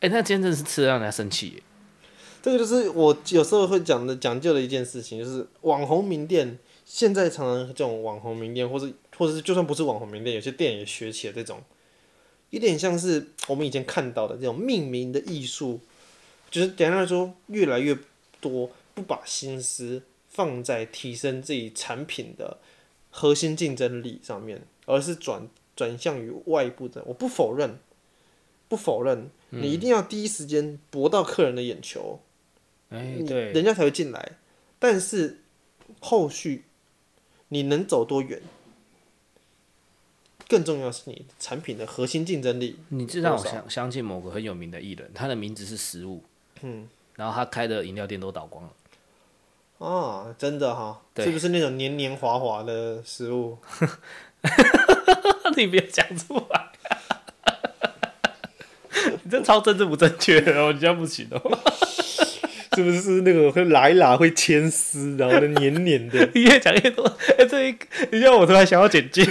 [0.00, 1.62] 欸，那今天真的是吃的让人家生气。
[2.40, 6.58] 这个就是我有时候会讲的讲究的一件事情，就是网红名店。
[6.84, 11.62] 现在常常这种网红名店，或者或者是就算不是网红名店，有些店也学起了这种。
[12.52, 15.80] 有点像是我们以前看到的这种命名的艺术，
[16.50, 17.96] 就是简单来说，越来越
[18.42, 22.58] 多不把心思放在提升自己产品的
[23.10, 27.02] 核心竞争力上面，而是转转向于外部的。
[27.06, 27.78] 我不否认，
[28.68, 32.20] 不否认，你一定要第一时间博到客人的眼球，
[32.90, 34.32] 哎，对，人家才会进来。
[34.78, 35.40] 但是
[36.00, 36.64] 后续
[37.48, 38.42] 你能走多远？
[40.52, 42.76] 更重要是你产品的核心竞争力。
[42.90, 46.22] 你知道，我相相信某个很有名的艺人，他的名字是食物，
[46.60, 46.86] 嗯，
[47.16, 48.70] 然后他开的饮料店都倒光了。
[49.78, 51.00] 啊，真的哈？
[51.16, 53.56] 是不是那种黏黏滑滑的食物？
[55.56, 56.68] 你别讲出来，
[59.24, 61.40] 你这超政治不正确的哦，你这样不行哦。
[62.76, 66.28] 是不是那个会拉一拉会牵丝，然后呢黏黏的？
[66.34, 67.04] 你越讲越多，
[67.38, 67.74] 哎，这一，
[68.10, 69.24] 你让我突然想要剪辑。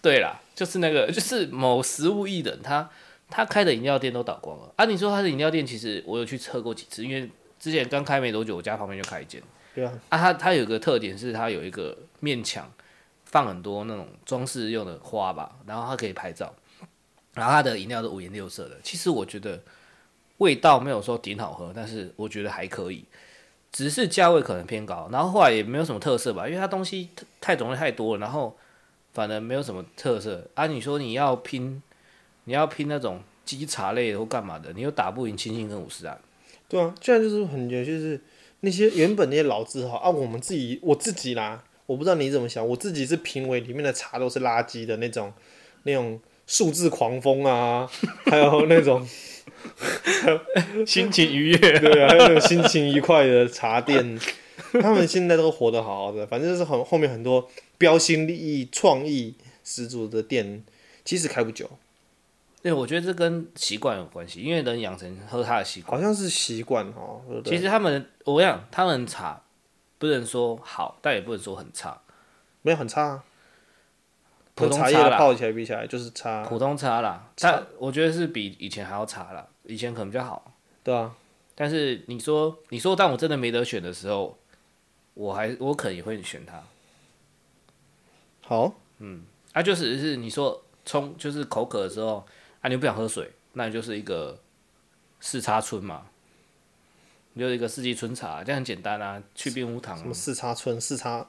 [0.00, 2.88] 对啦，就是那个，就是某食物艺人，他
[3.28, 4.84] 他开的饮料店都倒光了啊！
[4.84, 9.42] 你说他的饮料店，其实我有去测过几次，因为之前刚开没多久，我家旁边就开一间。
[9.74, 12.70] 对啊，啊，他他有个特点是，他有一个面墙
[13.24, 16.54] 放很多那种装饰用的花吧，然后他可以拍照，
[17.34, 18.76] 然后他的饮料都五颜六色的。
[18.82, 19.60] 其实我觉得
[20.38, 23.04] 味道没有说顶好喝，但是我觉得还可以，
[23.70, 25.08] 只是价位可能偏高。
[25.12, 28.56] 然后后来也没有什么特色吧，因为它东西太种类太多了，然后
[29.18, 30.68] 反正没有什么特色啊。
[30.68, 31.82] 你说你要拼，
[32.44, 36.16] 你要拼那种机茶类的或干嘛的，你又打不赢清新跟五十啊。
[36.68, 38.20] 对啊，这样就是很就是
[38.60, 41.64] 那些原本那些老字号啊，我们自己我自己啦。
[41.86, 45.32] 我不知道你怎么想，我自己是评为里面的茶都是垃圾的那种，
[45.82, 47.90] 那种数字狂风啊，
[48.26, 49.04] 还有那种
[50.86, 54.20] 心情愉悦， 对啊，还有那种心情愉快的茶店，
[54.82, 57.48] 他们现在都活得好好的，反正就是很后面很多
[57.78, 60.62] 标新立异、创意十足的店，
[61.04, 61.70] 其实开不久。
[62.60, 67.20] 对，我觉得这跟习惯有关系，因为人养成喝它的习惯，好像是习惯哈。
[67.44, 69.42] 其实他们，我想他们茶。
[70.00, 72.00] 不能说好，但也不能说很差，
[72.62, 73.24] 没有很差啊。
[74.54, 76.44] 普通茶啦，泡起来比起来就是差。
[76.44, 79.44] 普通茶啦，但我觉得是比以前还要差啦。
[79.64, 80.52] 以前可能比较好。
[80.84, 81.12] 对啊。
[81.56, 84.38] 但是你说，你说，当我真的没得选的时候，
[85.14, 86.62] 我还我可能也会选它。
[88.48, 88.72] 好。
[89.00, 89.20] 嗯，
[89.52, 92.24] 啊，就是是你说冲就是口渴的时候，
[92.62, 94.38] 啊，你不想喝水，那你就是一个
[95.20, 96.06] 四叉村嘛。
[97.34, 99.96] 你就是一个四季春茶，这样很简单啊，去冰无糖。
[99.98, 101.24] 什么四叉村四叉？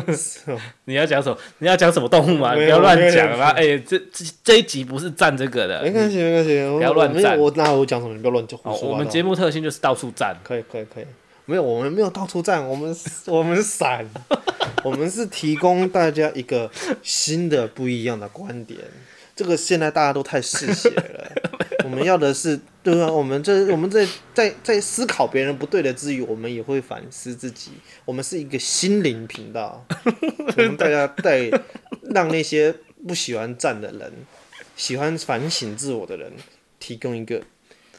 [0.86, 1.38] 你要讲什么？
[1.58, 2.54] 你要讲什么动物吗？
[2.54, 3.50] 不要乱讲啦！
[3.54, 5.82] 哎、欸，这这这一集不是站这个的。
[5.82, 7.38] 没关系，没关系，不要乱站。
[7.38, 8.14] 我那我讲什么？
[8.14, 8.58] 你不要乱讲。
[8.64, 10.34] 我们节目特性就是到处站。
[10.42, 11.04] 可以，可以，可以。
[11.46, 12.94] 没有，我们没有到处站，我们
[13.26, 14.04] 我们散，
[14.82, 16.70] 我们是提供大家一个
[17.02, 18.80] 新的、不一样的观点。
[19.34, 21.32] 这个现在大家都太嗜血了。
[21.84, 24.04] 我们要的是，对啊，我们这我们在
[24.34, 27.70] 在在思考别人不对的之余，我们也会反思自己。
[28.04, 29.86] 我们是一个心灵频道，
[30.56, 31.48] 我们大家带
[32.10, 32.74] 让那些
[33.06, 34.12] 不喜欢站的人，
[34.74, 36.32] 喜欢反省自我的人，
[36.80, 37.40] 提供一个。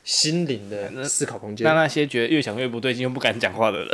[0.08, 3.90] 心灵的思考空间，让那些觉得越想越不对劲又不敢讲话的人，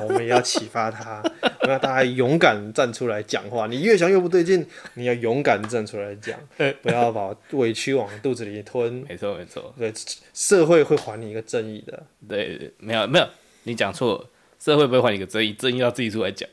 [0.00, 1.22] 我们也要启发他，
[1.68, 3.66] 让大家勇敢站出来讲话。
[3.66, 6.40] 你越想越不对劲，你要勇敢站出来讲，
[6.80, 9.04] 不要把委屈往肚子里吞。
[9.06, 9.92] 没错没错，对，
[10.32, 12.02] 社会会还你一个正义的。
[12.26, 13.28] 对，没有没有，
[13.64, 14.26] 你讲错了，
[14.58, 16.48] 社会不会还你一个正义，正义要自己出来讲，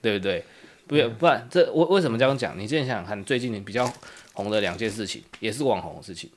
[0.00, 0.42] 对不对？
[0.86, 2.58] 不要不然这我为什么这样讲？
[2.58, 3.92] 你现在想想看，最近你比较
[4.32, 6.30] 红的两件事情，也是网红的事情，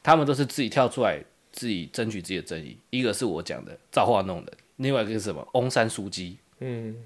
[0.00, 1.20] 他们都是自己跳出来。
[1.60, 4.46] 自己争取自己的正义，一个是我讲的造化弄人，
[4.76, 5.46] 另外一个是什么？
[5.52, 6.38] 翁山书记。
[6.60, 6.96] 嗯，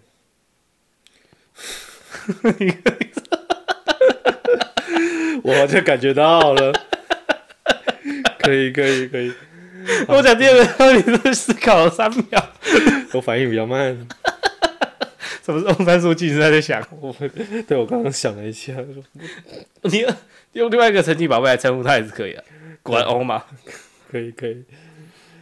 [5.43, 6.73] 我好像感觉到了，
[8.39, 9.33] 可以可以可以。
[10.07, 12.49] 我讲第二个，你是思考了三秒，
[13.13, 14.07] 我反应比较慢。
[15.43, 16.31] 什么是翁山书记？
[16.31, 16.81] 你在在想？
[17.01, 17.13] 我
[17.67, 18.73] 对我刚刚想了一下，
[19.83, 20.07] 你
[20.53, 22.45] 用另外一个神奇宝贝来称呼他也是可以的，
[22.85, 23.45] 果然翁嘛。
[24.15, 24.63] 可以可以，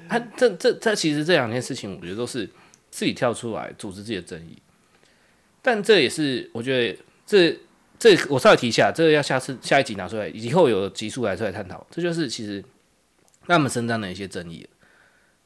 [0.08, 2.48] 他这这这其实这两件事情，我觉得都是
[2.90, 4.56] 自己跳出来组织自己的争议。
[5.60, 7.54] 但这也是我觉得这
[7.98, 11.86] 这我稍微提一下，这个要下次下一集拿出来，以后有集数来出来探讨。
[11.90, 12.64] 这就是其实
[13.46, 14.66] 他们伸张的一些争议。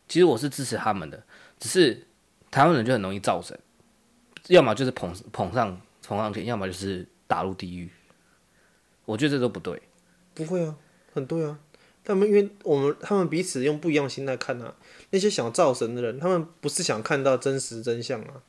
[0.06, 1.20] 其实我是支持他们的，
[1.58, 2.06] 只是
[2.52, 3.58] 台湾人就很容易造神，
[4.46, 7.90] 要么就是捧捧上捧上天，要么就是打入地狱。
[9.04, 9.82] 我觉得这都不对。
[10.32, 10.76] 不会啊，
[11.12, 11.58] 很对啊。
[12.06, 14.72] 他们因为我们他们彼此用不一样的心态看啊，
[15.10, 18.40] 那些想造神的人，他们不是想看到真实真相啊，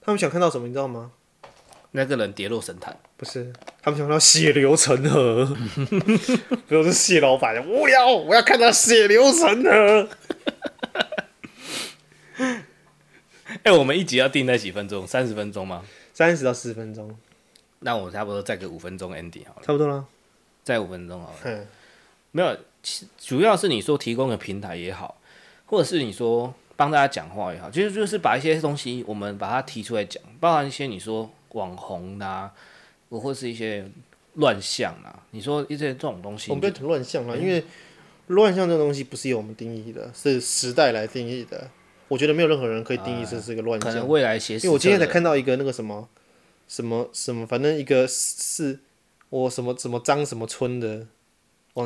[0.00, 1.12] 他们想看到什么，你知道吗？
[1.92, 5.46] 那个人跌落神坛，不是，他们想看到血流成河。
[6.68, 10.08] 比如是谢老板，无聊，我要看到血流成河。
[13.46, 15.06] 哎、欸，我们一集要定在几分钟？
[15.06, 15.84] 三十分钟吗？
[16.12, 17.16] 三十到四十分钟。
[17.78, 19.62] 那我差不多再给五分钟 ending 好了。
[19.62, 20.04] 差不多了，
[20.64, 21.66] 再五分钟好了。
[22.32, 22.56] 没有。
[23.18, 25.20] 主要是你说提供的平台也好，
[25.66, 32.52] 或者是你说帮大家讲话也好，其实就是把一些东西我们把它提出来讲，包含一些你说网红啊，
[33.10, 33.84] 或是一些
[34.34, 37.64] 乱象啊，你说一些这种东西，我们不要讲乱象啊，因为
[38.28, 41.68] 乱象这个东西不是由我们定义的，是时代来定义的。
[42.06, 43.92] 我觉得没有任何人可以定义这是一个乱象。
[43.92, 46.08] 可能未来写，因为我今天才看到一个那个什么
[46.66, 48.78] 什么什么，反正一个是
[49.28, 51.06] 我什么什么张什么村的。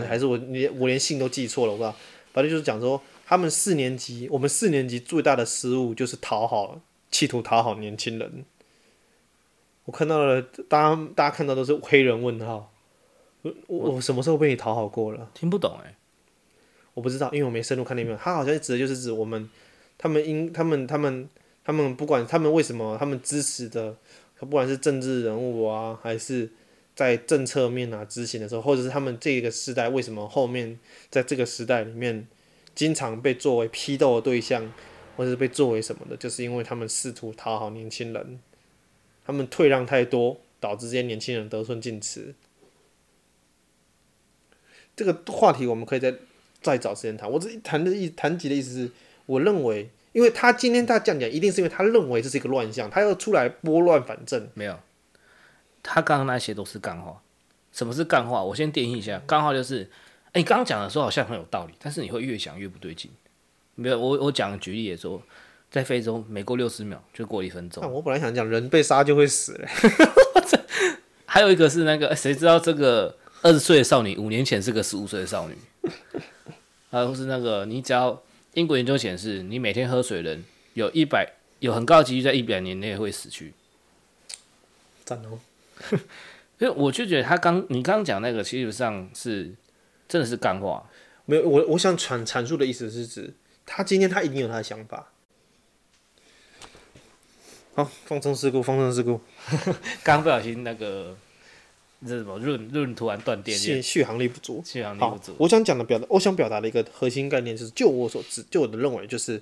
[0.01, 1.95] 还是我连我连姓都记错了，我不知道。
[2.33, 6.81] 反正就是讲说，他们四年级，我们四年级最大的失误就是讨好，
[7.11, 8.45] 企图讨好年轻人。
[9.85, 12.73] 我看到了，大家大家看到都是黑人问号。
[13.43, 15.29] 我我什么时候被你讨好过了？
[15.35, 15.97] 听不懂哎、欸，
[16.95, 18.17] 我不知道，因为我没深入看那边。
[18.17, 19.51] 他好像指的就是指我们，
[19.99, 21.29] 他们因他们他们
[21.65, 23.97] 他们不管他们为什么，他们支持的
[24.39, 26.51] 不管是政治人物啊，还是
[26.95, 30.79] 在政策面啊执行的时候，或者是他们这个时代为什么后面
[31.11, 32.27] 在这个时代里面
[32.75, 34.73] 经常被作为批斗的对象，
[35.17, 38.39] 或者是被作为什么的，就是因为他们试图讨好年轻人，
[39.25, 42.35] 他们退让太多，导致这些年轻人得寸进尺。
[44.95, 46.15] 这个话题我们可以再
[46.61, 47.31] 再找时间谈。
[47.31, 48.91] 我这一谈的意谈及的意思是，
[49.25, 54.49] 我认为，因为他今天他这样讲，一定是因为他认为这是一个乱象，他要出来拨乱反正。
[54.53, 54.79] 没有，
[55.83, 57.21] 他刚刚那些都是干话。
[57.73, 58.43] 什么是干话？
[58.43, 59.91] 我先定义一下，干话就是，
[60.27, 63.11] 哎，你刚刚讲的时候好像很有道理，但是你会越想越不对劲。
[63.75, 65.23] 没有，我我讲举例也说，
[65.71, 67.91] 在非洲，每过六十秒就过一分钟。
[67.91, 69.69] 我本来想讲人被杀就会死了，
[71.27, 73.17] 还有一个是那个，谁知道这个？
[73.45, 75.57] 二十岁的少女，五年前是个十五岁的少女。
[76.93, 78.23] 还有是那个，你只要
[78.55, 83.53] 英国研究显示，你每天喝水人有一百有很高的几率在一百年内会死去。
[85.05, 85.41] 赞哦！
[86.59, 89.55] 因为我就觉得他刚你刚刚讲那个，其实上是
[90.09, 90.89] 真的是干话。
[91.25, 95.13] 没有，我我想阐阐述的意思是指，他今天他一定有他的想法。
[97.75, 99.21] 好，放松事故，放松事故。
[100.05, 101.17] 刚不小心那个。
[102.05, 102.37] 这什么？
[102.41, 104.61] 润润突然断电，续续航力不足。
[104.67, 105.37] 续航力不足。
[105.39, 109.41] 我想讲的表达，我想表达的一个核心概念就是，就我所知，就我的认为，就是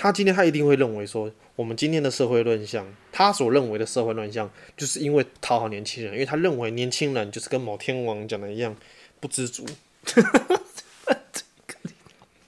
[0.00, 8.76] 他今天他一定会认为说，我们今天的社会乱象，他所认为的社会乱象，就是因为讨好年轻人，因为他认为年轻人就是跟某天王讲的一样
[9.18, 9.66] 不知足。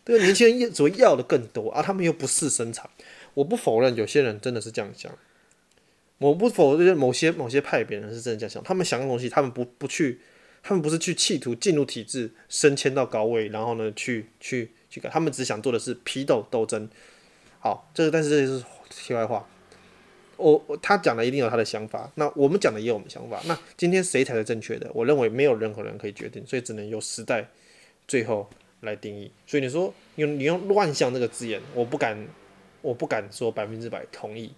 [0.04, 2.88] 对，年轻人只会要的更多啊，他们又不事生产。
[3.34, 5.12] 我不否认有些人真的是这样想。
[6.18, 10.20] 我不否认某些某些派别人是真的这样想，他们想要的东西，他们不不去，
[10.62, 16.88] 他们不是去企图进入体制，升迁到高位，然后呢去去去改，他们只想做的是批斗斗争。
[17.60, 19.46] 好，这个但是这是题外话。
[20.36, 23.38] 我他讲的一定有他的想法，那我们讲的也有我们想法。
[23.44, 24.90] 那今天谁才是正确的？
[24.94, 27.46] 我认为没有任何人可以决定，所以只能由时代
[28.08, 28.48] 最后
[28.80, 29.30] 来定义。
[29.46, 32.26] 所以你说用你用乱象这个字眼，我不敢
[32.80, 34.50] 我不敢说百分之百同意。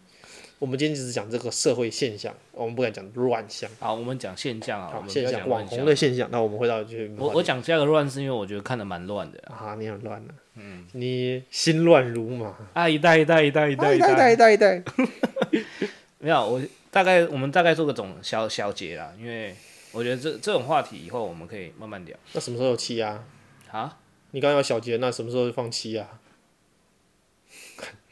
[0.62, 3.68] 我们今天只是讲这个社会现象，我们不敢讲乱象。
[3.80, 6.28] 好，我们讲现象啊，好我们现象网红的现象。
[6.30, 14.84] 那我们回到就是我我讲这个乱是因为我觉得看的蛮乱的啊，你很乱的，嗯，你心乱如麻啊，一代一代一代一代一代一代一代，
[16.20, 19.56] 没有，我大概我们大概做个总小小结啦，因为
[19.90, 22.16] 我觉得这这种话题以后我们可以慢慢聊。
[22.34, 23.24] 那什么时候有气压？
[23.72, 23.98] 啊？
[24.30, 26.06] 你刚刚有小结，那什么时候放气压？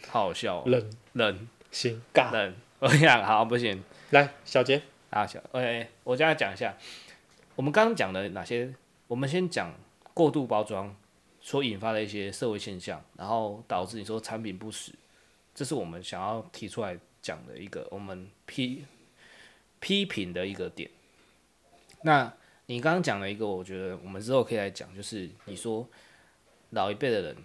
[0.08, 1.48] 好好笑，冷冷。
[1.70, 6.76] 行，尬冷， 我想好不行，来小杰啊小，OK，我这样讲一下，
[7.54, 8.74] 我们刚刚讲的哪些？
[9.06, 9.74] 我们先讲
[10.14, 10.94] 过度包装
[11.40, 14.92] 所引发的一些社会现象，然后导致你说产品不实，
[15.54, 18.84] 这是我们想要提出来讲的一个我们批
[19.78, 20.90] 批评的一个点。
[22.02, 22.32] 那
[22.66, 25.88] 你刚刚讲了一个，我觉得我们之后可以来讲，就是你说
[26.70, 27.36] 老一辈的人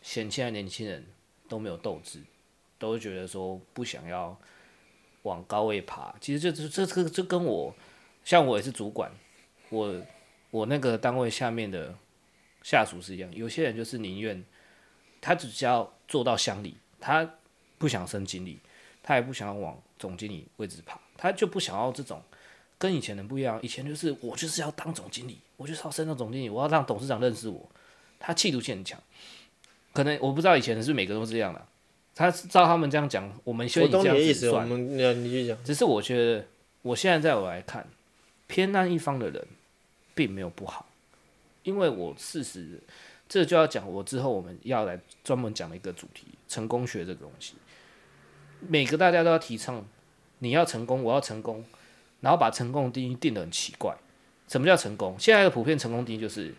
[0.00, 1.06] 嫌现在年轻人
[1.48, 2.22] 都没有斗志。
[2.78, 4.36] 都觉得说不想要
[5.22, 7.74] 往高位爬，其实这这这这这跟我，
[8.24, 9.10] 像我也是主管，
[9.68, 10.00] 我
[10.50, 11.94] 我那个单位下面的
[12.62, 14.42] 下属是一样，有些人就是宁愿
[15.20, 17.28] 他只需要做到乡里，他
[17.76, 18.60] 不想升经理，
[19.02, 22.22] 他也不想要往总经理位置爬，他就不想要这种
[22.78, 27.68] 跟以前人不一样，以前就是我就是要当总经理，我就是要升到总经理，我要让董事长认识我，
[28.20, 29.02] 他企图性很强，
[29.92, 31.66] 可能我不知道以前是不是每个都这样的。
[32.18, 34.68] 他照他们这样讲，我们先以这样子算。
[35.62, 36.44] 只是我觉得，
[36.82, 37.86] 我现在在我来看，
[38.48, 39.46] 偏那一方的人，
[40.16, 40.86] 并没有不好，
[41.62, 42.82] 因为我事实，
[43.28, 47.54] 这就要讲我之后我们要来专门讲的一个主题——成功学这个东西。
[48.66, 49.86] 每个大家都要提倡，
[50.40, 51.64] 你要成功，我要成功，
[52.18, 53.96] 然后把成功的定义定得很奇怪。
[54.48, 55.14] 什么叫成功？
[55.20, 56.52] 现在的普遍成功定义就是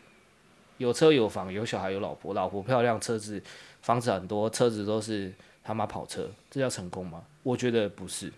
[0.78, 3.44] 有车有房有小孩有老婆，老婆漂亮，车子
[3.82, 5.34] 房子很多，车子都是。
[5.70, 7.24] 他妈跑车，这叫成功吗？
[7.44, 8.34] 我觉得不是，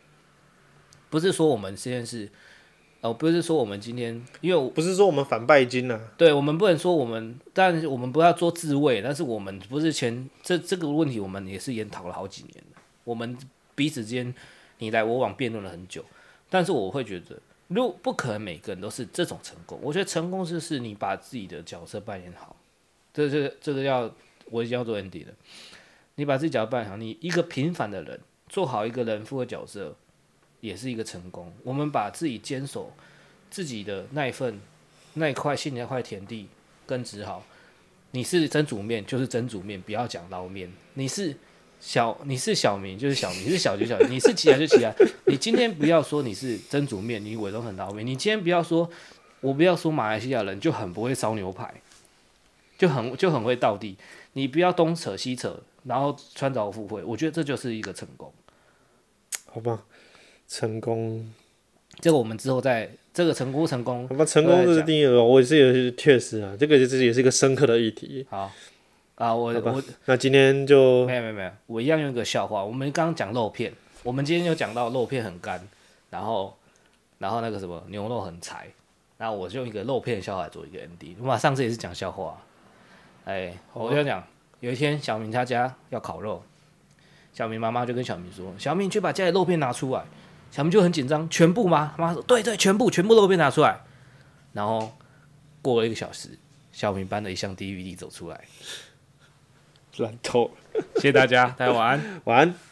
[1.10, 2.30] 不是说我们现在是，
[3.00, 6.12] 哦，不是说我们今天，因为不是说我们反拜金呢、啊。
[6.18, 12.82] 对，我们不能说我们，但我们不要做自卫，但是我们不是前这这个问题，我们也是研讨了好几年了。
[13.06, 13.38] 我们
[13.76, 14.36] 彼此之间
[14.80, 16.04] 你来我往辩论了很久，
[16.50, 19.80] 但是我会觉得，如果不可能每个人都是这种成功。
[19.82, 22.58] 我觉得成功就是你把自己的角色扮演好，
[23.14, 24.14] 这这这个要
[24.50, 25.34] 我已经要做 ND 了。
[26.22, 29.96] 你把自己角色扮好，你一个平凡的人做好一个人夫的角色，
[30.60, 31.52] 也是一个成功。
[31.64, 32.94] 我们把自己坚守
[33.50, 34.62] 自己的那一份
[35.16, 36.48] 那一块心里那块田地
[36.86, 37.44] 根植好。
[38.12, 40.72] 你是蒸煮面就是蒸煮面，不要讲捞面。
[40.94, 41.36] 你是
[41.80, 44.94] 小你是小明就是小明，你是小就小，你是起来就起来。
[45.26, 48.06] 你今天不要说你是蒸煮面，你伪装很捞面。
[48.06, 48.88] 你今天不要说，
[49.40, 51.74] 我不要说马来西亚人就很不会烧牛排，
[52.78, 53.98] 就很就很会倒地。
[54.34, 58.32] 你不要东扯西扯，然后穿凿附会，我觉得这就是一个成功。
[59.48, 59.84] 好吧，
[60.48, 61.32] 成功。
[62.00, 64.08] 这个我们之后再这个成功成功。
[64.08, 68.26] 好吧，成功这个定义，我也是也是确实啊，这个就是也是一个深刻的议题。
[68.30, 68.52] 好。
[69.16, 72.66] 啊，我我那今天就没有没有没有，我一样用一个笑话。
[72.66, 73.72] 我们刚刚讲肉片，
[74.02, 75.62] 我们今天就讲到肉片很干，
[76.10, 76.58] 然后
[77.20, 78.68] 然后那个什么牛肉很柴，
[79.20, 81.16] 然后我就用一个肉片的笑话来做一个 ND。
[81.22, 82.42] 我上次也是讲笑话，
[83.26, 84.26] 哎，我就讲
[84.62, 86.42] 有一天小明他家要烤肉，
[87.34, 90.04] 小明妈妈就跟小明说：“小明，你去把家里肉片拿出来。”
[90.52, 91.94] 小明就很紧张，全部吗？
[91.98, 93.80] 他妈说：“对对，全部全部肉片拿出来。”
[94.54, 94.96] 然后
[95.62, 96.38] 过了一个小时，
[96.72, 98.40] 小明搬了一箱 DVD 走出来。
[99.98, 102.71] 烂透了，谢谢大家，大家晚安，晚安。